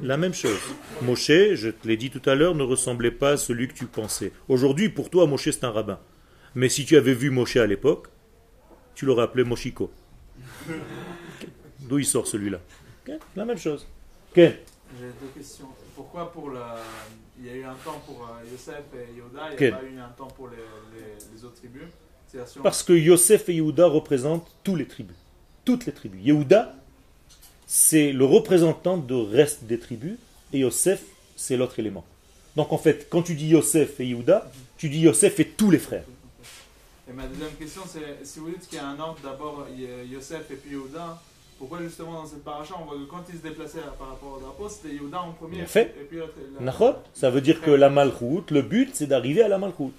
[0.02, 0.58] La même chose.
[1.02, 3.86] Moshe, je te l'ai dit tout à l'heure, ne ressemblait pas à celui que tu
[3.86, 4.32] pensais.
[4.48, 5.98] Aujourd'hui, pour toi, Moshe, c'est un rabbin.
[6.54, 8.08] Mais si tu avais vu Moshe à l'époque,
[8.94, 9.92] tu l'aurais appelé Moshiko.
[11.80, 12.58] D'où il sort celui-là
[13.36, 13.86] La même chose.
[14.34, 14.56] J'ai
[15.20, 15.68] deux questions.
[15.94, 16.78] Pourquoi pour la...
[17.38, 19.84] il y a eu un temps pour euh, Yosef et Yehuda, il n'y a pas
[19.84, 21.88] eu un temps pour les, autres tribus?
[22.62, 25.16] Parce que Yosef et Yehuda représentent toutes les tribus.
[25.64, 26.20] Toutes les tribus.
[26.24, 26.74] Yehuda,
[27.68, 30.16] c'est le représentant de reste des tribus,
[30.54, 31.02] et Yosef,
[31.36, 32.04] c'est l'autre élément.
[32.56, 35.78] Donc en fait, quand tu dis Yosef et Yehuda, tu dis Yosef et tous les
[35.78, 36.04] frères.
[37.08, 39.66] Et ma deuxième question, c'est si vous dites qu'il y a un ordre d'abord
[40.10, 41.20] Yosef et puis Yehuda,
[41.58, 44.40] pourquoi justement dans cette paracha, on voit que quand ils se déplaçaient par rapport au
[44.40, 45.94] drapeau, c'était Yehuda en premier fait.
[46.00, 46.18] et puis
[47.12, 49.94] Ça veut dire que la malchoute, le but, c'est d'arriver à la malchoute.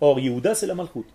[0.00, 1.08] Or, Yehuda, c'est la malchoute.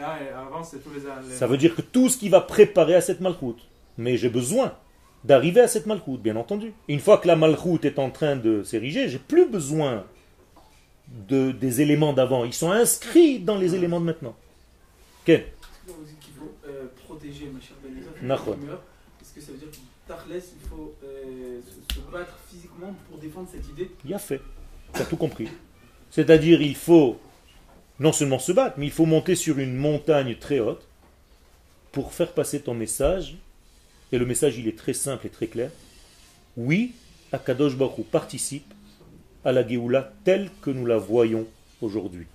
[0.00, 3.20] Ah, avant, tous les, Ça veut dire que tout ce qui va préparer à cette
[3.20, 3.60] malchoute.
[3.96, 4.74] Mais j'ai besoin
[5.24, 6.72] d'arriver à cette malchoute, bien entendu.
[6.88, 10.04] Une fois que la malchoute est en train de s'ériger, j'ai plus besoin
[11.28, 12.44] de, des éléments d'avant.
[12.44, 14.36] Ils sont inscrits dans les éléments de maintenant.
[15.24, 15.42] Ken
[15.86, 17.76] Vous dites qu'il faut euh, protéger, ma chère
[19.20, 19.68] Est-ce que ça veut dire
[20.10, 21.60] il faut euh,
[21.92, 23.90] se battre physiquement pour défendre cette idée?
[24.04, 24.40] Il a fait.
[24.94, 25.48] Tu as tout compris.
[26.10, 27.18] C'est-à-dire, il faut
[28.00, 30.86] non seulement se battre, mais il faut monter sur une montagne très haute
[31.92, 33.36] pour faire passer ton message
[34.12, 35.70] et le message, il est très simple et très clair.
[36.56, 36.92] Oui,
[37.32, 38.72] Akadosh Baruch participe
[39.44, 41.46] à la Géoula telle que nous la voyons
[41.80, 42.26] aujourd'hui.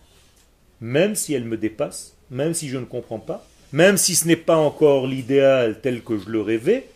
[0.81, 4.35] Même si elle me dépasse, même si je ne comprends pas, même si ce n'est
[4.35, 6.87] pas encore l'idéal tel que je le rêvais,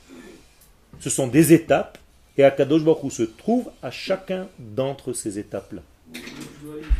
[0.99, 1.97] ce sont des étapes
[2.37, 5.81] et Akadosh Baruch se trouve à chacun d'entre ces étapes-là.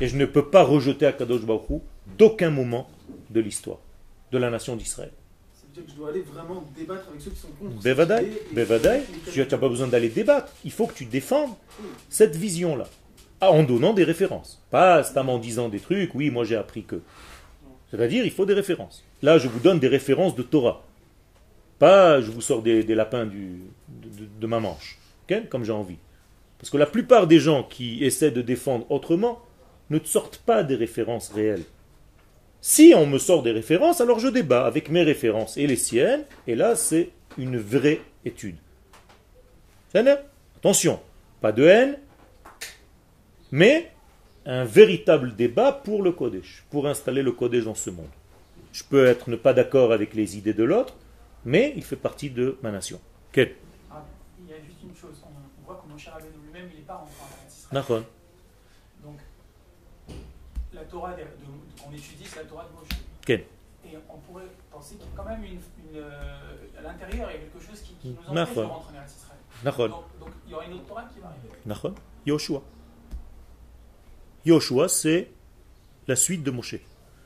[0.01, 1.81] Et je ne peux pas rejeter Akadosh Baruch
[2.17, 2.89] d'aucun moment
[3.29, 3.79] de l'histoire
[4.31, 5.11] de la nation d'Israël
[5.87, 7.81] je dois aller vraiment débattre avec ceux qui sont contre.
[9.31, 10.51] tu n'as pas besoin d'aller débattre.
[10.63, 11.51] Il faut que tu défendes
[12.09, 12.87] cette vision-là.
[13.39, 14.63] Ah, en donnant des références.
[14.71, 17.01] Pas en disant des trucs, oui, moi j'ai appris que.
[17.91, 19.03] C'est-à-dire, il faut des références.
[19.21, 20.83] Là, je vous donne des références de Torah.
[21.79, 24.97] Pas, je vous sors des, lapins du, de, ma manche,
[25.49, 25.97] comme j'ai envie.
[26.57, 29.41] Parce que la plupart des gens qui essaient de défendre autrement
[29.89, 31.63] ne sortent pas des références réelles.
[32.69, 36.25] Si on me sort des références, alors je débat avec mes références et les siennes,
[36.47, 38.57] et là c'est une vraie étude.
[39.93, 40.99] Attention,
[41.39, 41.97] pas de haine,
[43.53, 43.89] mais
[44.45, 48.09] un véritable débat pour le Kodesh, pour installer le Kodesh dans ce monde.
[48.73, 50.93] Je peux être ne pas d'accord avec les idées de l'autre,
[51.45, 52.99] mais il fait partie de ma nation.
[53.31, 53.55] Quel
[53.89, 54.03] ah,
[54.43, 56.95] Il y a juste une chose, on, voit que mon cher lui-même, il n'est pas
[56.95, 58.03] rentré en Israël.
[60.77, 61.23] La Torah de
[61.87, 62.99] on étudie la Torah de Moshe.
[63.29, 67.33] Et on pourrait penser qu'il y a quand même une, une euh, à l'intérieur, il
[67.33, 69.89] y a quelque chose qui, qui nous empêche de rentrer en Israël.
[69.89, 71.95] Donc, donc, il y aura une autre Torah qui va arriver.
[72.25, 72.61] Yoshua.
[74.45, 75.31] Yoshua, c'est
[76.07, 76.75] la suite de Moshe.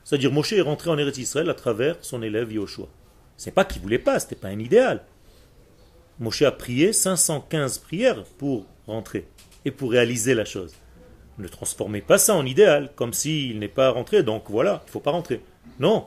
[0.04, 2.88] C'est-à-dire Moshe est rentré en Eretz Israël à travers son élève Yoshua.
[3.38, 5.04] C'est pas qu'il voulait pas, c'était pas un idéal.
[6.20, 9.28] Moshe a prié 515 prières pour rentrer
[9.66, 10.74] et pour réaliser la chose.
[11.42, 14.92] Ne transformez pas ça en idéal, comme s'il n'est pas rentré, donc voilà, il ne
[14.92, 15.42] faut pas rentrer.
[15.80, 16.06] Non.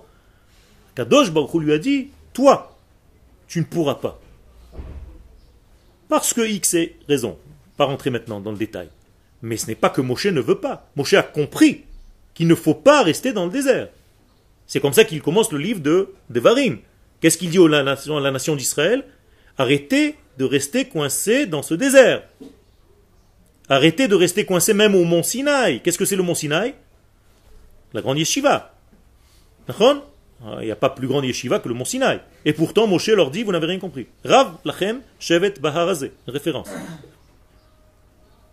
[0.95, 2.79] Kadosh Baruch lui a dit, toi,
[3.49, 4.21] tu ne pourras pas.
[6.09, 7.37] Parce que X est raison.
[7.77, 8.89] Pas rentrer maintenant dans le détail.
[9.43, 10.89] Mais ce n'est pas que Moshe ne veut pas.
[10.95, 11.83] Moshe a compris
[12.33, 13.89] qu'il ne faut pas rester dans le désert.
[14.69, 16.79] C'est comme ça qu'il commence le livre de Devarim.
[17.21, 19.05] Qu'est-ce qu'il dit à la nation, nation d'Israël?
[19.59, 22.23] Arrêtez de rester coincé dans ce désert.
[23.69, 25.81] Arrêtez de rester coincé même au mont Sinaï.
[25.81, 26.75] Qu'est-ce que c'est le mont Sinaï?
[27.93, 28.75] La grande yeshiva.
[30.47, 32.21] Ah, il n'y a pas plus grande yeshiva que le mont Sinaï.
[32.45, 34.07] Et pourtant, Moshe leur dit, vous n'avez rien compris.
[34.25, 36.13] Rav lachem shevet baharazé.
[36.27, 36.69] Référence.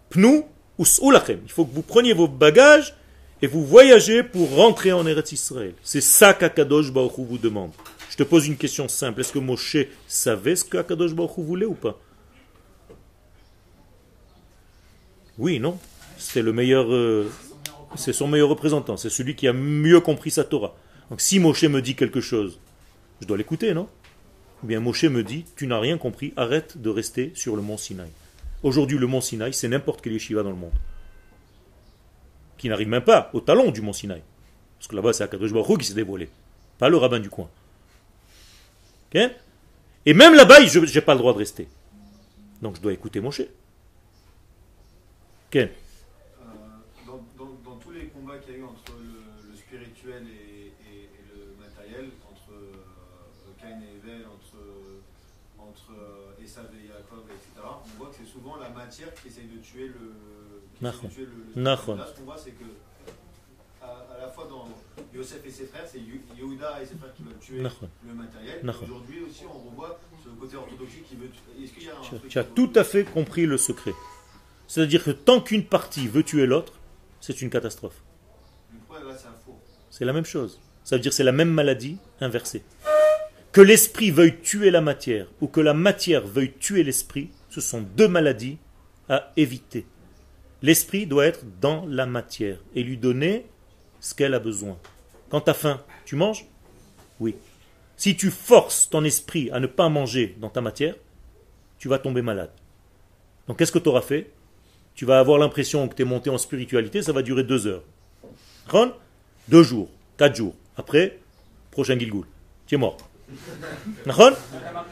[0.09, 0.43] Pnu
[0.79, 1.39] us lachem.
[1.43, 2.95] Il faut que vous preniez vos bagages
[3.41, 5.73] et vous voyagez pour rentrer en Eretz Israël.
[5.83, 7.71] C'est ça qu'Akadosh Baruch vous demande.
[8.09, 9.19] Je te pose une question simple.
[9.19, 11.99] Est-ce que Moshe savait ce qu'Akadosh Baruch voulait ou pas?
[15.37, 15.77] Oui, non
[16.17, 16.91] C'est le meilleur...
[16.91, 17.31] Euh,
[17.95, 18.97] c'est son meilleur représentant.
[18.97, 20.75] C'est celui qui a mieux compris sa Torah.
[21.09, 22.59] Donc si Moshe me dit quelque chose,
[23.21, 23.87] je dois l'écouter, non?
[24.63, 27.77] Eh Bien Moshe me dit, tu n'as rien compris, arrête de rester sur le mont
[27.77, 28.09] Sinaï.
[28.63, 30.71] Aujourd'hui, le mont Sinaï, c'est n'importe quel yeshiva dans le monde
[32.61, 34.21] qui n'arrive même pas au talon du mont Sinaï.
[34.77, 36.29] Parce que là-bas, c'est Akadosh Baruch qui s'est dévoilé,
[36.77, 37.49] pas le rabbin du coin.
[39.13, 41.67] Et même là-bas, je n'ai pas le droit de rester.
[42.61, 43.31] Donc je dois écouter mon
[45.55, 45.65] Euh,
[47.05, 50.71] dans, tous les combats qu'il y a eu entre le, spirituel et,
[51.33, 54.57] le matériel, entre euh, Cain et Evel, entre,
[55.59, 59.47] entre euh, Esav et Yaakov, etc., on voit que c'est souvent la matière qui essaye
[59.47, 60.13] de tuer le,
[60.81, 62.65] Là, ce qu'on voit, c'est que
[63.81, 64.67] à, la fois dans
[65.13, 67.61] Yosef et ses frères, c'est Yehuda et ses frères qui veulent tuer
[68.07, 68.61] le matériel.
[68.83, 71.63] Aujourd'hui aussi, on revoit ce côté orthodoxe qui veut tuer.
[71.63, 73.93] Est-ce qu'il y a un tu, tu as tout à fait compris le secret.
[74.71, 76.79] C'est-à-dire que tant qu'une partie veut tuer l'autre,
[77.19, 78.01] c'est une catastrophe.
[79.89, 80.61] C'est la même chose.
[80.85, 82.63] Ça veut dire que c'est la même maladie inversée.
[83.51, 87.81] Que l'esprit veuille tuer la matière ou que la matière veuille tuer l'esprit, ce sont
[87.81, 88.59] deux maladies
[89.09, 89.85] à éviter.
[90.61, 93.47] L'esprit doit être dans la matière et lui donner
[93.99, 94.77] ce qu'elle a besoin.
[95.27, 96.45] Quand tu as faim, tu manges?
[97.19, 97.35] Oui.
[97.97, 100.95] Si tu forces ton esprit à ne pas manger dans ta matière,
[101.77, 102.53] tu vas tomber malade.
[103.49, 104.31] Donc qu'est-ce que tu auras fait?
[104.95, 107.83] Tu vas avoir l'impression que tu es monté en spiritualité, ça va durer deux heures.
[108.69, 108.93] Ron
[109.47, 110.53] Deux jours, quatre jours.
[110.77, 111.19] Après,
[111.71, 112.25] prochain Gilgoul.
[112.67, 112.97] Tu es mort.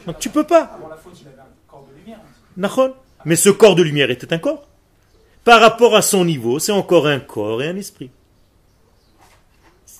[0.06, 0.78] Donc tu peux pas.
[3.24, 4.66] Mais ce corps de lumière était un corps
[5.44, 8.10] par rapport à son niveau, c'est encore un corps et un esprit.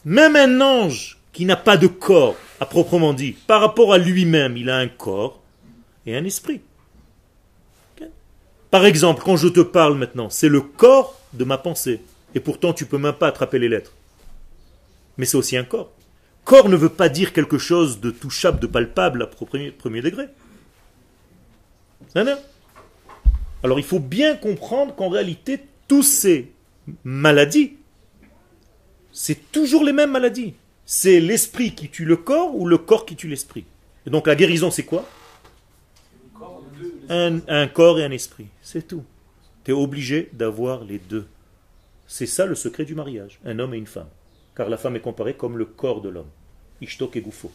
[0.05, 4.57] Même un ange qui n'a pas de corps, à proprement dit, par rapport à lui-même,
[4.57, 5.41] il a un corps
[6.07, 6.61] et un esprit.
[8.71, 12.01] Par exemple, quand je te parle maintenant, c'est le corps de ma pensée.
[12.35, 13.93] Et pourtant, tu peux même pas attraper les lettres.
[15.19, 15.91] Mais c'est aussi un corps.
[16.45, 20.27] Corps ne veut pas dire quelque chose de touchable, de palpable à premier, degré.
[23.63, 26.53] Alors il faut bien comprendre qu'en réalité, tous ces
[27.05, 27.75] maladies,
[29.13, 30.55] c'est toujours les mêmes maladies.
[30.87, 33.65] C'est l'esprit qui tue le corps ou le corps qui tue l'esprit.
[34.07, 35.07] Et donc la guérison, c'est quoi?
[37.11, 38.47] Un, corps et un esprit.
[38.63, 39.05] C'est tout.
[39.65, 41.27] Tu es obligé d'avoir les deux.
[42.07, 44.09] C'est ça le secret du mariage, un homme et une femme.
[44.57, 46.31] Car la femme est comparée comme le corps de l'homme.
[46.81, 47.53] Ishtok et Goufo.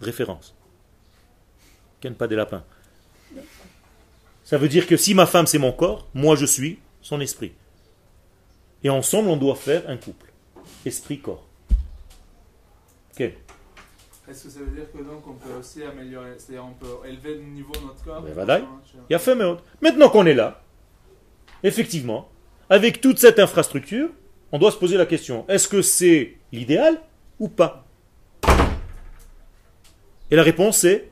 [0.00, 0.54] Référence.
[2.00, 2.64] Ken pas des lapins.
[4.44, 7.52] Ça veut dire que si ma femme c'est mon corps, moi je suis son esprit.
[8.82, 10.32] Et ensemble on doit faire un couple.
[10.84, 11.46] Esprit-corps.
[13.12, 13.32] Ok.
[14.30, 17.34] Est-ce que ça veut dire que donc on peut aussi améliorer, c'est-à-dire on peut élever
[17.34, 18.24] le niveau de notre corps?
[19.08, 20.62] Il y a fait Maintenant qu'on est là,
[21.64, 22.28] effectivement,
[22.68, 24.08] avec toute cette infrastructure,
[24.52, 27.00] on doit se poser la question est-ce que c'est l'idéal
[27.40, 27.84] ou pas?
[30.30, 31.10] Et la réponse est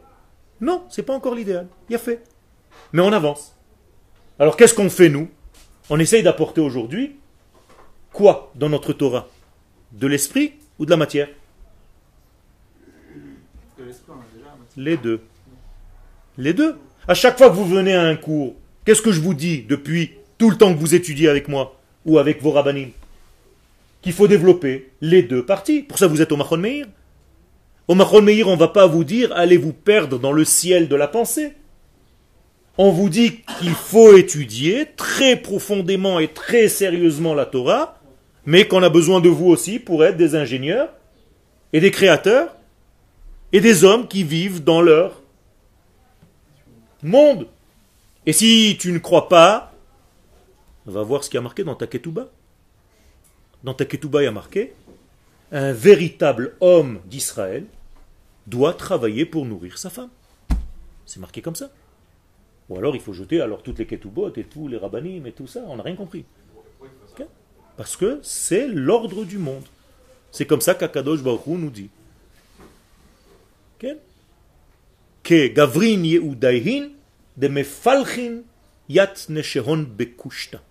[0.61, 1.67] non, c'est pas encore l'idéal.
[1.89, 2.23] Il y a fait.
[2.93, 3.57] Mais on avance.
[4.39, 5.29] Alors qu'est-ce qu'on fait nous?
[5.91, 7.17] On essaye d'apporter aujourd'hui
[8.13, 9.27] quoi dans notre Torah?
[9.91, 11.29] De l'esprit ou de la matière?
[14.79, 15.21] Les deux.
[16.37, 16.77] Les deux.
[17.09, 18.55] À chaque fois que vous venez à un cours,
[18.85, 22.19] qu'est-ce que je vous dis depuis tout le temps que vous étudiez avec moi ou
[22.19, 22.91] avec vos rabbinim
[24.01, 25.83] Qu'il faut développer les deux parties.
[25.83, 26.87] Pour ça, vous êtes au Machon Meir.
[27.89, 30.87] Au Machon Meir, on ne va pas vous dire allez vous perdre dans le ciel
[30.87, 31.55] de la pensée
[32.81, 37.99] on vous dit qu'il faut étudier très profondément et très sérieusement la Torah,
[38.47, 40.89] mais qu'on a besoin de vous aussi pour être des ingénieurs
[41.73, 42.55] et des créateurs
[43.53, 45.23] et des hommes qui vivent dans leur
[47.03, 47.47] monde.
[48.27, 49.73] Et si tu ne crois pas,
[50.87, 52.29] va voir ce qui a marqué dans ta ketouba.
[53.65, 54.75] Dans ta ketouba, il y a marqué
[55.51, 57.65] un véritable homme d'Israël
[58.47, 60.11] doit travailler pour nourrir sa femme.
[61.07, 61.71] C'est marqué comme ça.
[62.69, 65.47] Ou alors il faut jeter alors toutes les ketubot et tous les rabbinim et tout
[65.47, 66.25] ça, on n'a rien compris.
[67.79, 69.65] Parce que c'est l'ordre du monde.
[70.33, 71.91] C'est comme ça qu'Akadosh Baruch nous dit.
[78.89, 80.63] Yat Bekushta.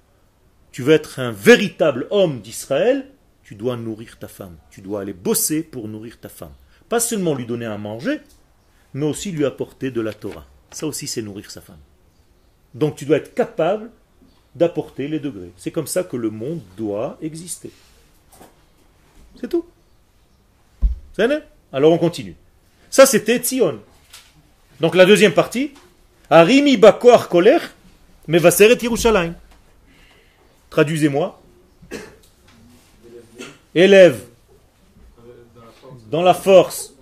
[0.72, 3.08] Tu veux être un véritable homme d'Israël,
[3.44, 4.58] tu dois nourrir ta femme.
[4.72, 6.54] Tu dois aller bosser pour nourrir ta femme.
[6.90, 8.20] Pas seulement lui donner à manger,
[8.96, 10.48] mais aussi lui apporter de la Torah.
[10.72, 11.78] Ça aussi, c'est nourrir sa femme.
[12.74, 13.92] Donc tu dois être capable
[14.56, 15.52] d'apporter les degrés.
[15.58, 17.70] C'est comme ça que le monde doit exister.
[19.40, 19.66] C'est tout.
[21.72, 22.36] Alors on continue.
[22.90, 23.82] Ça c'était Tzion.
[24.80, 25.72] Donc la deuxième partie,
[26.30, 27.58] Arimi Bakor Koler,
[28.28, 29.34] Mevaseret Yerushalayim.
[30.70, 31.42] Traduisez-moi.
[33.74, 34.22] Élève
[36.12, 36.94] dans la force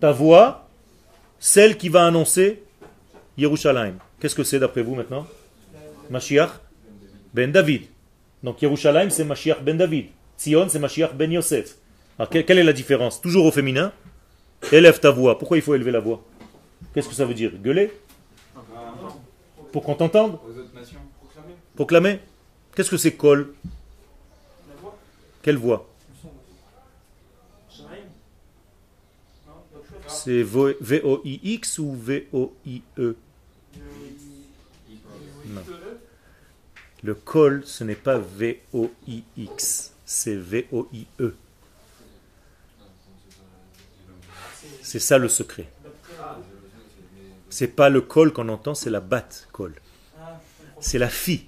[0.00, 0.68] ta voix,
[1.38, 2.62] celle qui va annoncer
[3.38, 3.94] Yerushalayim.
[4.20, 5.26] Qu'est-ce que c'est d'après vous maintenant?
[6.10, 6.50] Mashiach
[7.34, 7.82] ben David.
[8.42, 10.06] Donc Yerushalayim c'est Mashiach ben David.
[10.36, 11.76] Sion c'est Mashiach ben Yosef.
[12.18, 13.20] Alors quelle est la différence?
[13.20, 13.92] Toujours au féminin.
[14.72, 15.38] Élève ta voix.
[15.38, 16.22] Pourquoi il faut élever la voix?
[16.92, 17.92] Qu'est-ce que ça veut dire Gueuler
[19.72, 20.38] Pour qu'on t'entende
[21.74, 22.20] Proclamer
[22.74, 23.54] Qu'est-ce que c'est col
[25.42, 25.88] Quelle voix
[30.08, 33.16] C'est V-O-I-X ou V-O-I-E
[35.46, 35.62] Non.
[37.02, 41.34] Le col, ce n'est pas V-O-I-X, c'est V-O-I-E.
[44.82, 45.68] C'est ça le secret.
[47.58, 49.72] C'est pas le col qu'on entend, c'est la batte col.
[50.78, 51.46] C'est la fille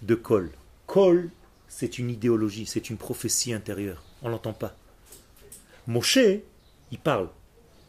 [0.00, 0.52] de col.
[0.86, 1.30] Col,
[1.66, 4.04] c'est une idéologie, c'est une prophétie intérieure.
[4.22, 4.76] On l'entend pas.
[5.88, 6.20] Moshe,
[6.92, 7.28] il parle.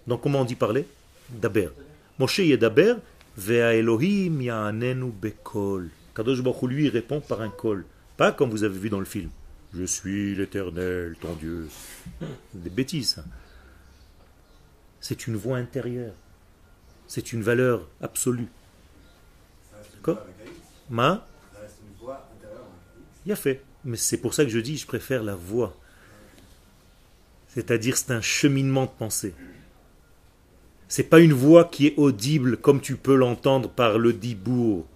[0.08, 0.88] Donc comment on dit parler?
[1.30, 1.70] Daber.
[2.18, 2.96] Moshe est Daber,
[3.38, 5.92] Vea Elohim ya'anenu bekol.
[6.16, 7.86] Kadosh Baruch lui répond par un col.
[8.18, 9.30] Pas comme vous avez vu dans le film.
[9.76, 11.70] Je suis l'éternel, ton Dieu.
[12.56, 13.24] Des bêtises.
[15.00, 16.14] C'est une voix intérieure.
[17.14, 18.48] C'est une valeur absolue.
[20.02, 20.26] Quoi
[20.90, 21.24] Ma
[23.24, 23.62] Il a fait.
[23.86, 25.78] Mais c'est pour ça que je dis, je préfère la voix.
[27.50, 29.36] C'est-à-dire, c'est un cheminement de pensée.
[30.88, 34.88] C'est pas une voix qui est audible comme tu peux l'entendre par le dibour.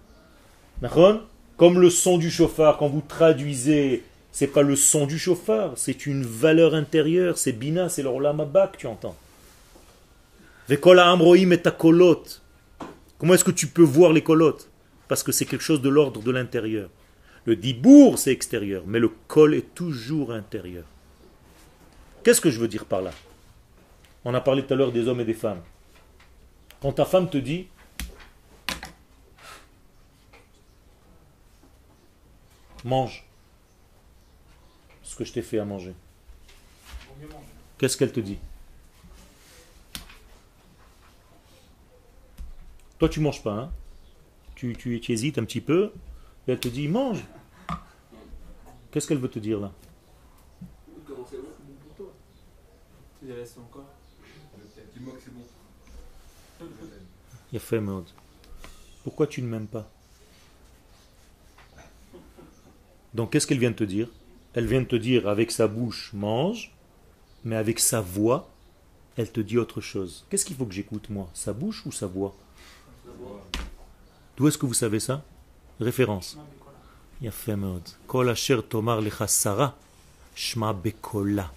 [1.56, 4.02] Comme le son du chauffard, quand vous traduisez,
[4.32, 8.78] c'est pas le son du chauffard, c'est une valeur intérieure, c'est bina, c'est l'orlamaba que
[8.78, 9.14] tu entends.
[13.18, 14.70] Comment est-ce que tu peux voir les colottes?
[15.08, 16.90] Parce que c'est quelque chose de l'ordre de l'intérieur.
[17.46, 20.84] Le dibour, c'est extérieur, mais le col est toujours intérieur.
[22.22, 23.12] Qu'est-ce que je veux dire par là?
[24.26, 25.62] On a parlé tout à l'heure des hommes et des femmes.
[26.82, 27.68] Quand ta femme te dit
[32.84, 33.24] mange
[35.02, 35.94] ce que je t'ai fait à manger,
[37.78, 38.38] qu'est-ce qu'elle te dit?
[42.98, 43.72] Toi, tu manges pas, hein.
[44.54, 45.92] Tu, tu, tu, hésites un petit peu,
[46.46, 47.24] et elle te dit mange.
[48.90, 49.72] Qu'est-ce qu'elle veut te dire là?
[57.52, 58.08] Il a fait mode.
[59.04, 59.88] Pourquoi tu ne m'aimes pas?
[63.14, 64.08] Donc qu'est-ce qu'elle vient de te dire?
[64.54, 66.74] Elle vient de te dire avec sa bouche mange,
[67.44, 68.50] mais avec sa voix,
[69.16, 70.26] elle te dit autre chose.
[70.28, 71.30] Qu'est-ce qu'il faut que j'écoute moi?
[71.32, 72.34] Sa bouche ou sa voix?
[74.36, 75.24] D'où est-ce que vous savez ça?
[75.80, 76.38] Référence.
[77.30, 77.82] Fait mode.
[78.68, 79.00] tomar
[80.34, 81.50] shma bekola,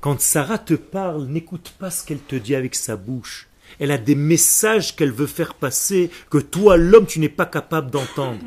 [0.00, 3.48] Quand Sarah te parle, n'écoute pas ce qu'elle te dit avec sa bouche.
[3.80, 7.90] Elle a des messages qu'elle veut faire passer que toi, l'homme, tu n'es pas capable
[7.90, 8.38] d'entendre.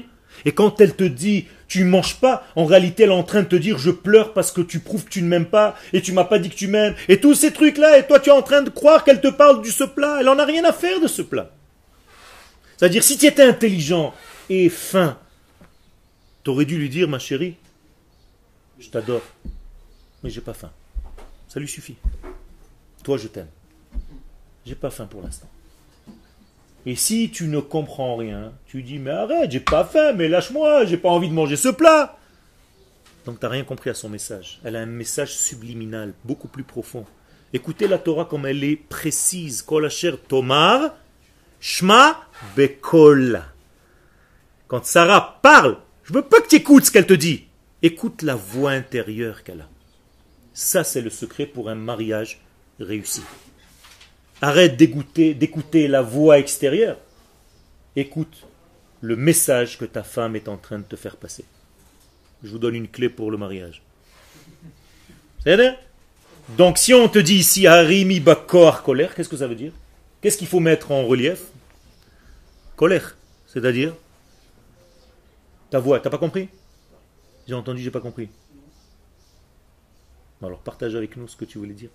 [0.46, 3.48] Et quand elle te dit tu manges pas, en réalité elle est en train de
[3.48, 6.14] te dire je pleure parce que tu prouves que tu ne m'aimes pas et tu
[6.14, 8.34] m'as pas dit que tu m'aimes et tous ces trucs là et toi tu es
[8.34, 10.74] en train de croire qu'elle te parle de ce plat, elle en a rien à
[10.74, 11.52] faire de ce plat.
[12.78, 14.14] C'est-à-dire si tu étais intelligent
[14.50, 15.18] et fin,
[16.44, 17.56] tu aurais dû lui dire ma chérie,
[18.80, 19.24] je t'adore,
[20.24, 20.72] mais j'ai pas faim.
[21.50, 21.96] Ça lui suffit.
[23.04, 23.50] Toi je t'aime.
[24.66, 25.50] J'ai pas faim pour l'instant.
[26.88, 30.86] Et si tu ne comprends rien, tu dis mais arrête, j'ai pas faim, mais lâche-moi,
[30.86, 32.18] j'ai pas envie de manger ce plat.
[33.26, 34.62] Donc tu n'as rien compris à son message.
[34.64, 37.06] Elle a un message subliminal, beaucoup plus profond.
[37.52, 39.64] Écoutez la Torah comme elle est précise.
[39.64, 39.90] Kol
[40.30, 40.96] tomar,
[41.60, 42.22] shma
[42.56, 43.44] bekol.
[44.70, 47.48] Quand Sarah parle, je veux pas que tu écoutes ce qu'elle te dit.
[47.82, 49.70] Écoute la voix intérieure qu'elle a.
[50.54, 52.40] Ça, c'est le secret pour un mariage
[52.80, 53.24] réussi.
[54.42, 56.98] Arrête d'écouter la voix extérieure.
[57.96, 58.46] Écoute
[59.02, 61.46] le message que ta femme est en train de te faire passer.
[62.44, 63.82] Je vous donne une clé pour le mariage.
[66.58, 69.74] Donc si on te dit ici Harimi Bakor colère, qu'est-ce que ça veut dire?
[70.22, 71.46] Qu'est-ce qu'il faut mettre en relief?
[72.76, 73.18] Colère,
[73.48, 73.96] c'est-à-dire?
[75.70, 76.50] Ta voix, t'as pas compris?
[77.48, 78.30] J'ai entendu, j'ai pas compris.
[80.44, 81.90] Alors partage avec nous ce que tu voulais dire.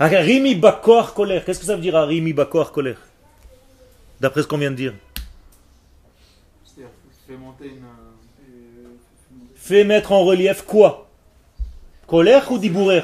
[0.00, 1.44] Harimi Bakor colère.
[1.44, 2.98] Qu'est-ce que ça veut dire Harimi Bakor colère
[4.18, 4.94] D'après ce qu'on vient de dire.
[9.54, 11.08] Fais mettre en relief quoi?
[12.06, 13.02] Colère ou dibourer?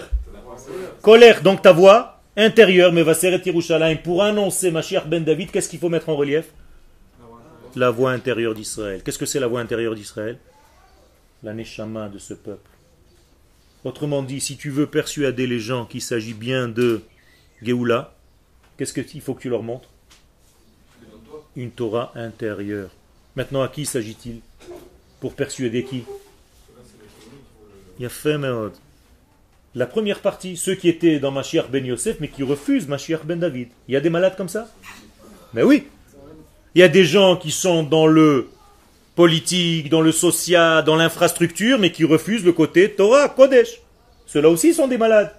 [1.03, 5.79] Colère, donc ta voix intérieure, mais va Yerushalayim, pour annoncer Mashiach ben David, qu'est-ce qu'il
[5.79, 6.47] faut mettre en relief?
[7.77, 9.03] La voix intérieure d'Israël.
[9.03, 10.39] Qu'est-ce que c'est la voix intérieure d'Israël?
[11.43, 12.71] La neshama de ce peuple.
[13.87, 17.03] Autrement dit, si tu veux persuader les gens qu'il s'agit bien de
[17.63, 18.17] Géoula,
[18.77, 19.89] qu'est-ce qu'il faut que tu leur montres?
[21.55, 22.91] Une Torah intérieure.
[23.37, 24.41] Maintenant, à qui s'agit-il?
[25.21, 26.03] Pour persuader qui?
[29.77, 33.39] La première partie, ceux qui étaient dans Mashiach ben Yosef, mais qui refusent Mashiach ben
[33.39, 33.69] David.
[33.87, 34.69] Il y a des malades comme ça?
[35.55, 35.87] Mais oui.
[36.75, 38.49] Il y a des gens qui sont dans le
[39.17, 43.81] politique, dans le social, dans l'infrastructure, mais qui refusent le côté Torah, Kodesh.
[44.27, 45.33] Ceux-là aussi sont des malades.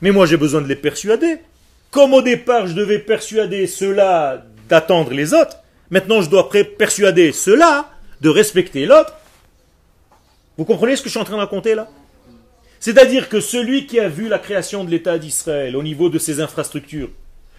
[0.00, 1.38] Mais moi j'ai besoin de les persuader.
[1.90, 5.58] Comme au départ je devais persuader ceux-là d'attendre les autres,
[5.90, 6.48] maintenant je dois
[6.78, 7.90] persuader ceux-là
[8.20, 9.12] de respecter l'autre.
[10.56, 11.88] Vous comprenez ce que je suis en train de raconter là?
[12.78, 16.40] C'est-à-dire que celui qui a vu la création de l'État d'Israël au niveau de ses
[16.40, 17.10] infrastructures,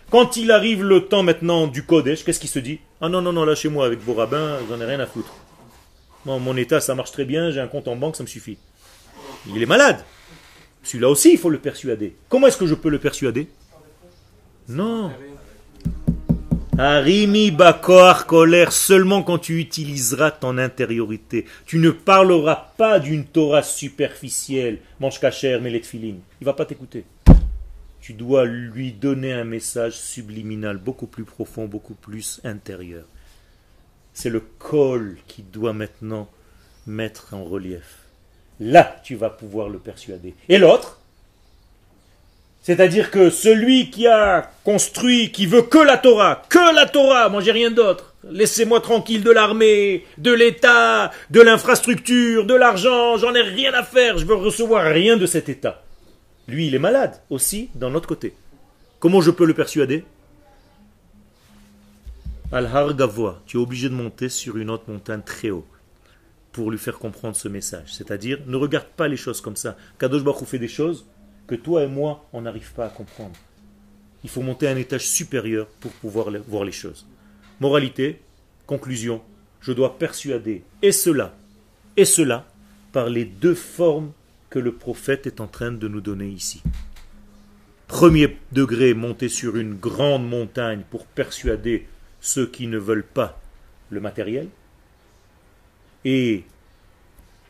[0.10, 2.80] quand il arrive le temps maintenant du Kodesh, qu'est-ce qu'il se dit?
[3.02, 5.34] Ah non, non, non, lâchez-moi avec vos rabbins, j'en ai rien à foutre.
[6.26, 8.58] Mon État, ça marche très bien, j'ai un compte en banque, ça me suffit.
[9.48, 10.04] Il est malade.
[10.84, 12.16] Celui-là aussi, il faut le persuader.
[12.30, 13.48] Comment est-ce que je peux le persuader
[14.68, 15.12] Non.
[16.78, 21.46] Arimi bakor colère seulement quand tu utiliseras ton intériorité.
[21.66, 24.80] Tu ne parleras pas d'une Torah superficielle.
[25.00, 27.06] Mange mais les Il va pas t'écouter.
[28.00, 33.06] Tu dois lui donner un message subliminal, beaucoup plus profond, beaucoup plus intérieur.
[34.14, 36.30] C'est le col qui doit maintenant
[36.88, 38.00] mettre en relief.
[38.60, 40.36] Là, tu vas pouvoir le persuader.
[40.50, 41.02] Et l'autre
[42.62, 47.42] c'est-à-dire que celui qui a construit, qui veut que la Torah, que la Torah, moi
[47.42, 48.14] j'ai rien d'autre.
[48.30, 54.20] Laissez-moi tranquille de l'armée, de l'État, de l'infrastructure, de l'argent, j'en ai rien à faire,
[54.20, 55.82] je veux recevoir rien de cet État.
[56.48, 58.36] Lui, il est malade aussi d'un autre côté.
[59.00, 60.06] Comment je peux le persuader?
[62.54, 62.94] Al-Har
[63.46, 65.66] tu es obligé de monter sur une autre montagne très haut
[66.52, 67.94] pour lui faire comprendre ce message.
[67.94, 69.78] C'est-à-dire, ne regarde pas les choses comme ça.
[69.98, 71.06] Kadosh Baruch fait des choses
[71.48, 73.38] que toi et moi, on n'arrive pas à comprendre.
[74.26, 77.08] Il faut monter à un étage supérieur pour pouvoir voir les choses.
[77.62, 78.20] Moralité,
[78.68, 79.22] conclusion,
[79.62, 81.34] je dois persuader et cela
[81.96, 82.46] et cela
[82.92, 84.12] par les deux formes
[84.50, 86.62] que le prophète est en train de nous donner ici.
[87.88, 91.88] Premier degré, monter sur une grande montagne pour persuader
[92.22, 93.40] ceux qui ne veulent pas
[93.90, 94.48] le matériel
[96.06, 96.44] et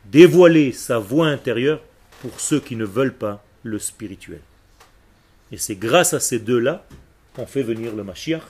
[0.06, 1.82] dévoiler sa voix intérieure
[2.22, 4.42] pour ceux qui ne veulent pas le spirituel.
[5.52, 6.86] Et c'est grâce à ces deux-là
[7.36, 8.44] qu'on fait venir le Mashiach.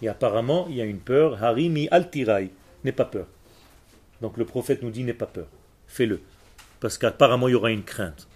[0.00, 1.42] Et apparemment, il y a une peur.
[1.42, 2.50] Harimi altirai,
[2.84, 3.26] n'aie pas peur.
[4.20, 5.48] Donc le prophète nous dit n'aie pas peur.
[5.88, 6.20] Fais-le.
[6.80, 8.28] Parce qu'apparemment, il y aura une crainte.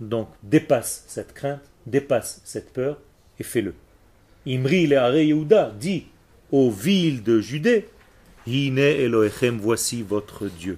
[0.00, 2.98] Donc dépasse cette crainte, dépasse cette peur
[3.38, 3.74] et fais-le.
[4.50, 6.06] Imri le Yehuda dit
[6.50, 7.86] aux villes de Judée
[8.48, 10.76] Hine Elohechem, voici votre Dieu.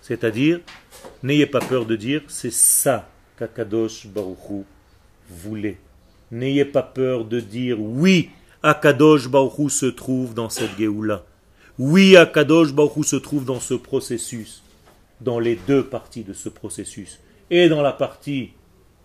[0.00, 0.60] C'est-à-dire,
[1.22, 4.64] n'ayez pas peur de dire, c'est ça qu'Akadosh Baruchou
[5.28, 5.76] voulait.
[6.30, 8.30] N'ayez pas peur de dire, oui,
[8.62, 11.22] Akadosh Baruchou se trouve dans cette Géoula.
[11.78, 14.62] Oui, Akadosh Baruchou se trouve dans ce processus,
[15.20, 18.52] dans les deux parties de ce processus, et dans la partie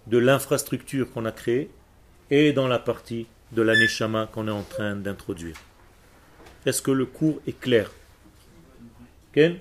[0.05, 1.70] de l'infrastructure qu'on a créée,
[2.32, 3.74] et dans la partie de la
[4.28, 5.56] qu'on est en train d'introduire.
[6.66, 7.91] Est-ce que le cours est clair?
[9.32, 9.58] Ken?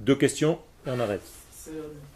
[0.00, 1.22] Deux questions et on arrête.
[1.50, 1.72] C'est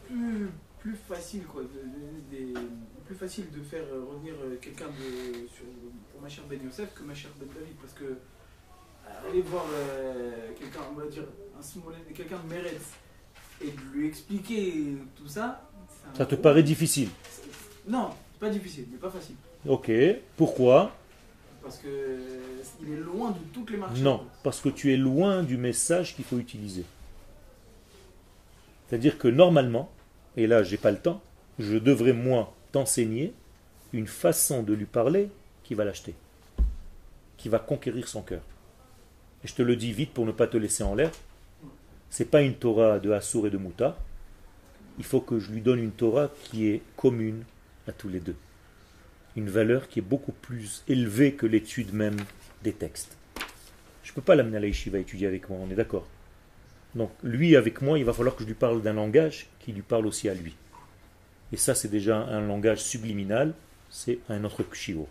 [0.06, 0.48] plus,
[0.80, 2.58] plus, facile, quoi, de,
[3.04, 7.76] plus facile de faire revenir quelqu'un pour Machir Ben Yosef que Machir Ben David.
[7.76, 8.16] Parce que
[9.28, 11.24] aller voir euh, quelqu'un, on va dire,
[11.58, 12.92] un quelqu'un de Meretz
[13.60, 15.68] et de lui expliquer tout ça.
[16.16, 17.08] Ça te paraît difficile?
[17.86, 18.10] Non,
[18.40, 19.36] pas difficile, mais pas facile.
[19.66, 19.90] Ok,
[20.36, 20.92] pourquoi
[21.62, 24.00] parce qu'il est loin de toutes les marches.
[24.00, 26.84] Non, parce que tu es loin du message qu'il faut utiliser.
[28.88, 29.88] C'est-à-dire que normalement,
[30.36, 31.22] et là j'ai pas le temps,
[31.58, 33.32] je devrais moi t'enseigner
[33.92, 35.30] une façon de lui parler
[35.62, 36.14] qui va l'acheter,
[37.36, 38.42] qui va conquérir son cœur.
[39.44, 41.12] Et je te le dis vite pour ne pas te laisser en l'air.
[42.10, 43.96] C'est pas une Torah de Assour et de Mouta.
[44.98, 47.44] Il faut que je lui donne une Torah qui est commune
[47.86, 48.36] à tous les deux
[49.36, 52.16] une valeur qui est beaucoup plus élevée que l'étude même
[52.62, 53.16] des textes.
[54.02, 56.06] Je ne peux pas l'amener à la yeshiva étudier avec moi, on est d'accord.
[56.94, 59.82] Donc lui avec moi, il va falloir que je lui parle d'un langage qui lui
[59.82, 60.54] parle aussi à lui.
[61.52, 63.54] Et ça c'est déjà un langage subliminal,
[63.90, 65.08] c'est un autre kshivo.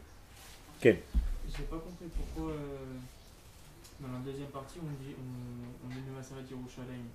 [0.79, 0.97] Ken
[1.47, 2.57] J'ai pas compris pourquoi euh,
[3.99, 7.05] Dans la deuxième partie, on dit on, on est Yerushalayim.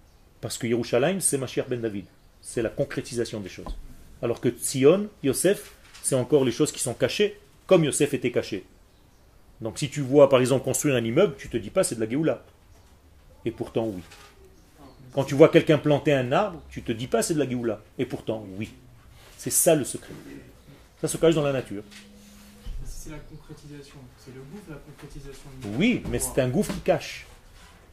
[0.40, 2.07] Parce que Yerushalayim, c'est Mashiach ben David.
[2.40, 3.76] C'est la concrétisation des choses.
[4.22, 5.74] Alors que Tzion, Yosef,
[6.07, 7.36] c'est encore les choses qui sont cachées,
[7.66, 8.64] comme Yosef était caché.
[9.61, 12.00] Donc si tu vois par exemple construire un immeuble, tu te dis pas c'est de
[12.00, 12.44] la Géoula.
[13.44, 14.02] Et pourtant oui.
[15.12, 17.80] Quand tu vois quelqu'un planter un arbre, tu te dis pas c'est de la Géoula.
[17.98, 18.70] Et pourtant oui.
[19.36, 20.12] C'est ça le secret.
[21.00, 21.82] Ça se cache dans la nature.
[22.84, 23.96] C'est la concrétisation.
[24.16, 25.50] C'est le gouffre, la concrétisation.
[25.76, 27.26] Oui, mais c'est un gouffre qui cache.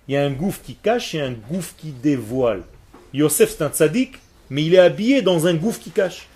[0.08, 2.64] Il y a un gouffre qui cache et un gouffre qui dévoile.
[3.12, 4.20] Yosef, c'est un tzaddik,
[4.52, 6.28] mais il est habillé dans un gouffre qui cache.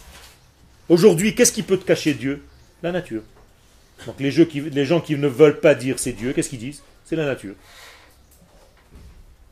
[0.89, 2.43] Aujourd'hui, qu'est-ce qui peut te cacher Dieu
[2.83, 3.23] La nature.
[4.05, 7.25] Donc les, gens qui ne veulent pas dire c'est Dieu, qu'est-ce qu'ils disent C'est la
[7.25, 7.55] nature.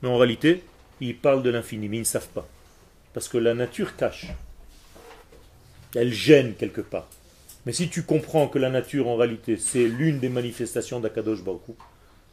[0.01, 0.63] Mais en réalité,
[1.01, 2.47] ils parlent de l'infini, mais ils ne savent pas.
[3.13, 4.27] Parce que la nature cache.
[5.95, 7.07] Elle gêne quelque part.
[7.65, 11.61] Mais si tu comprends que la nature, en réalité, c'est l'une des manifestations d'Akadosh Baruch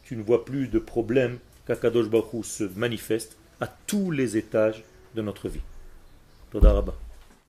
[0.05, 4.84] tu ne vois plus de problème qu'Akadosh Baruch se manifeste à tous les étages
[5.14, 5.62] de notre vie.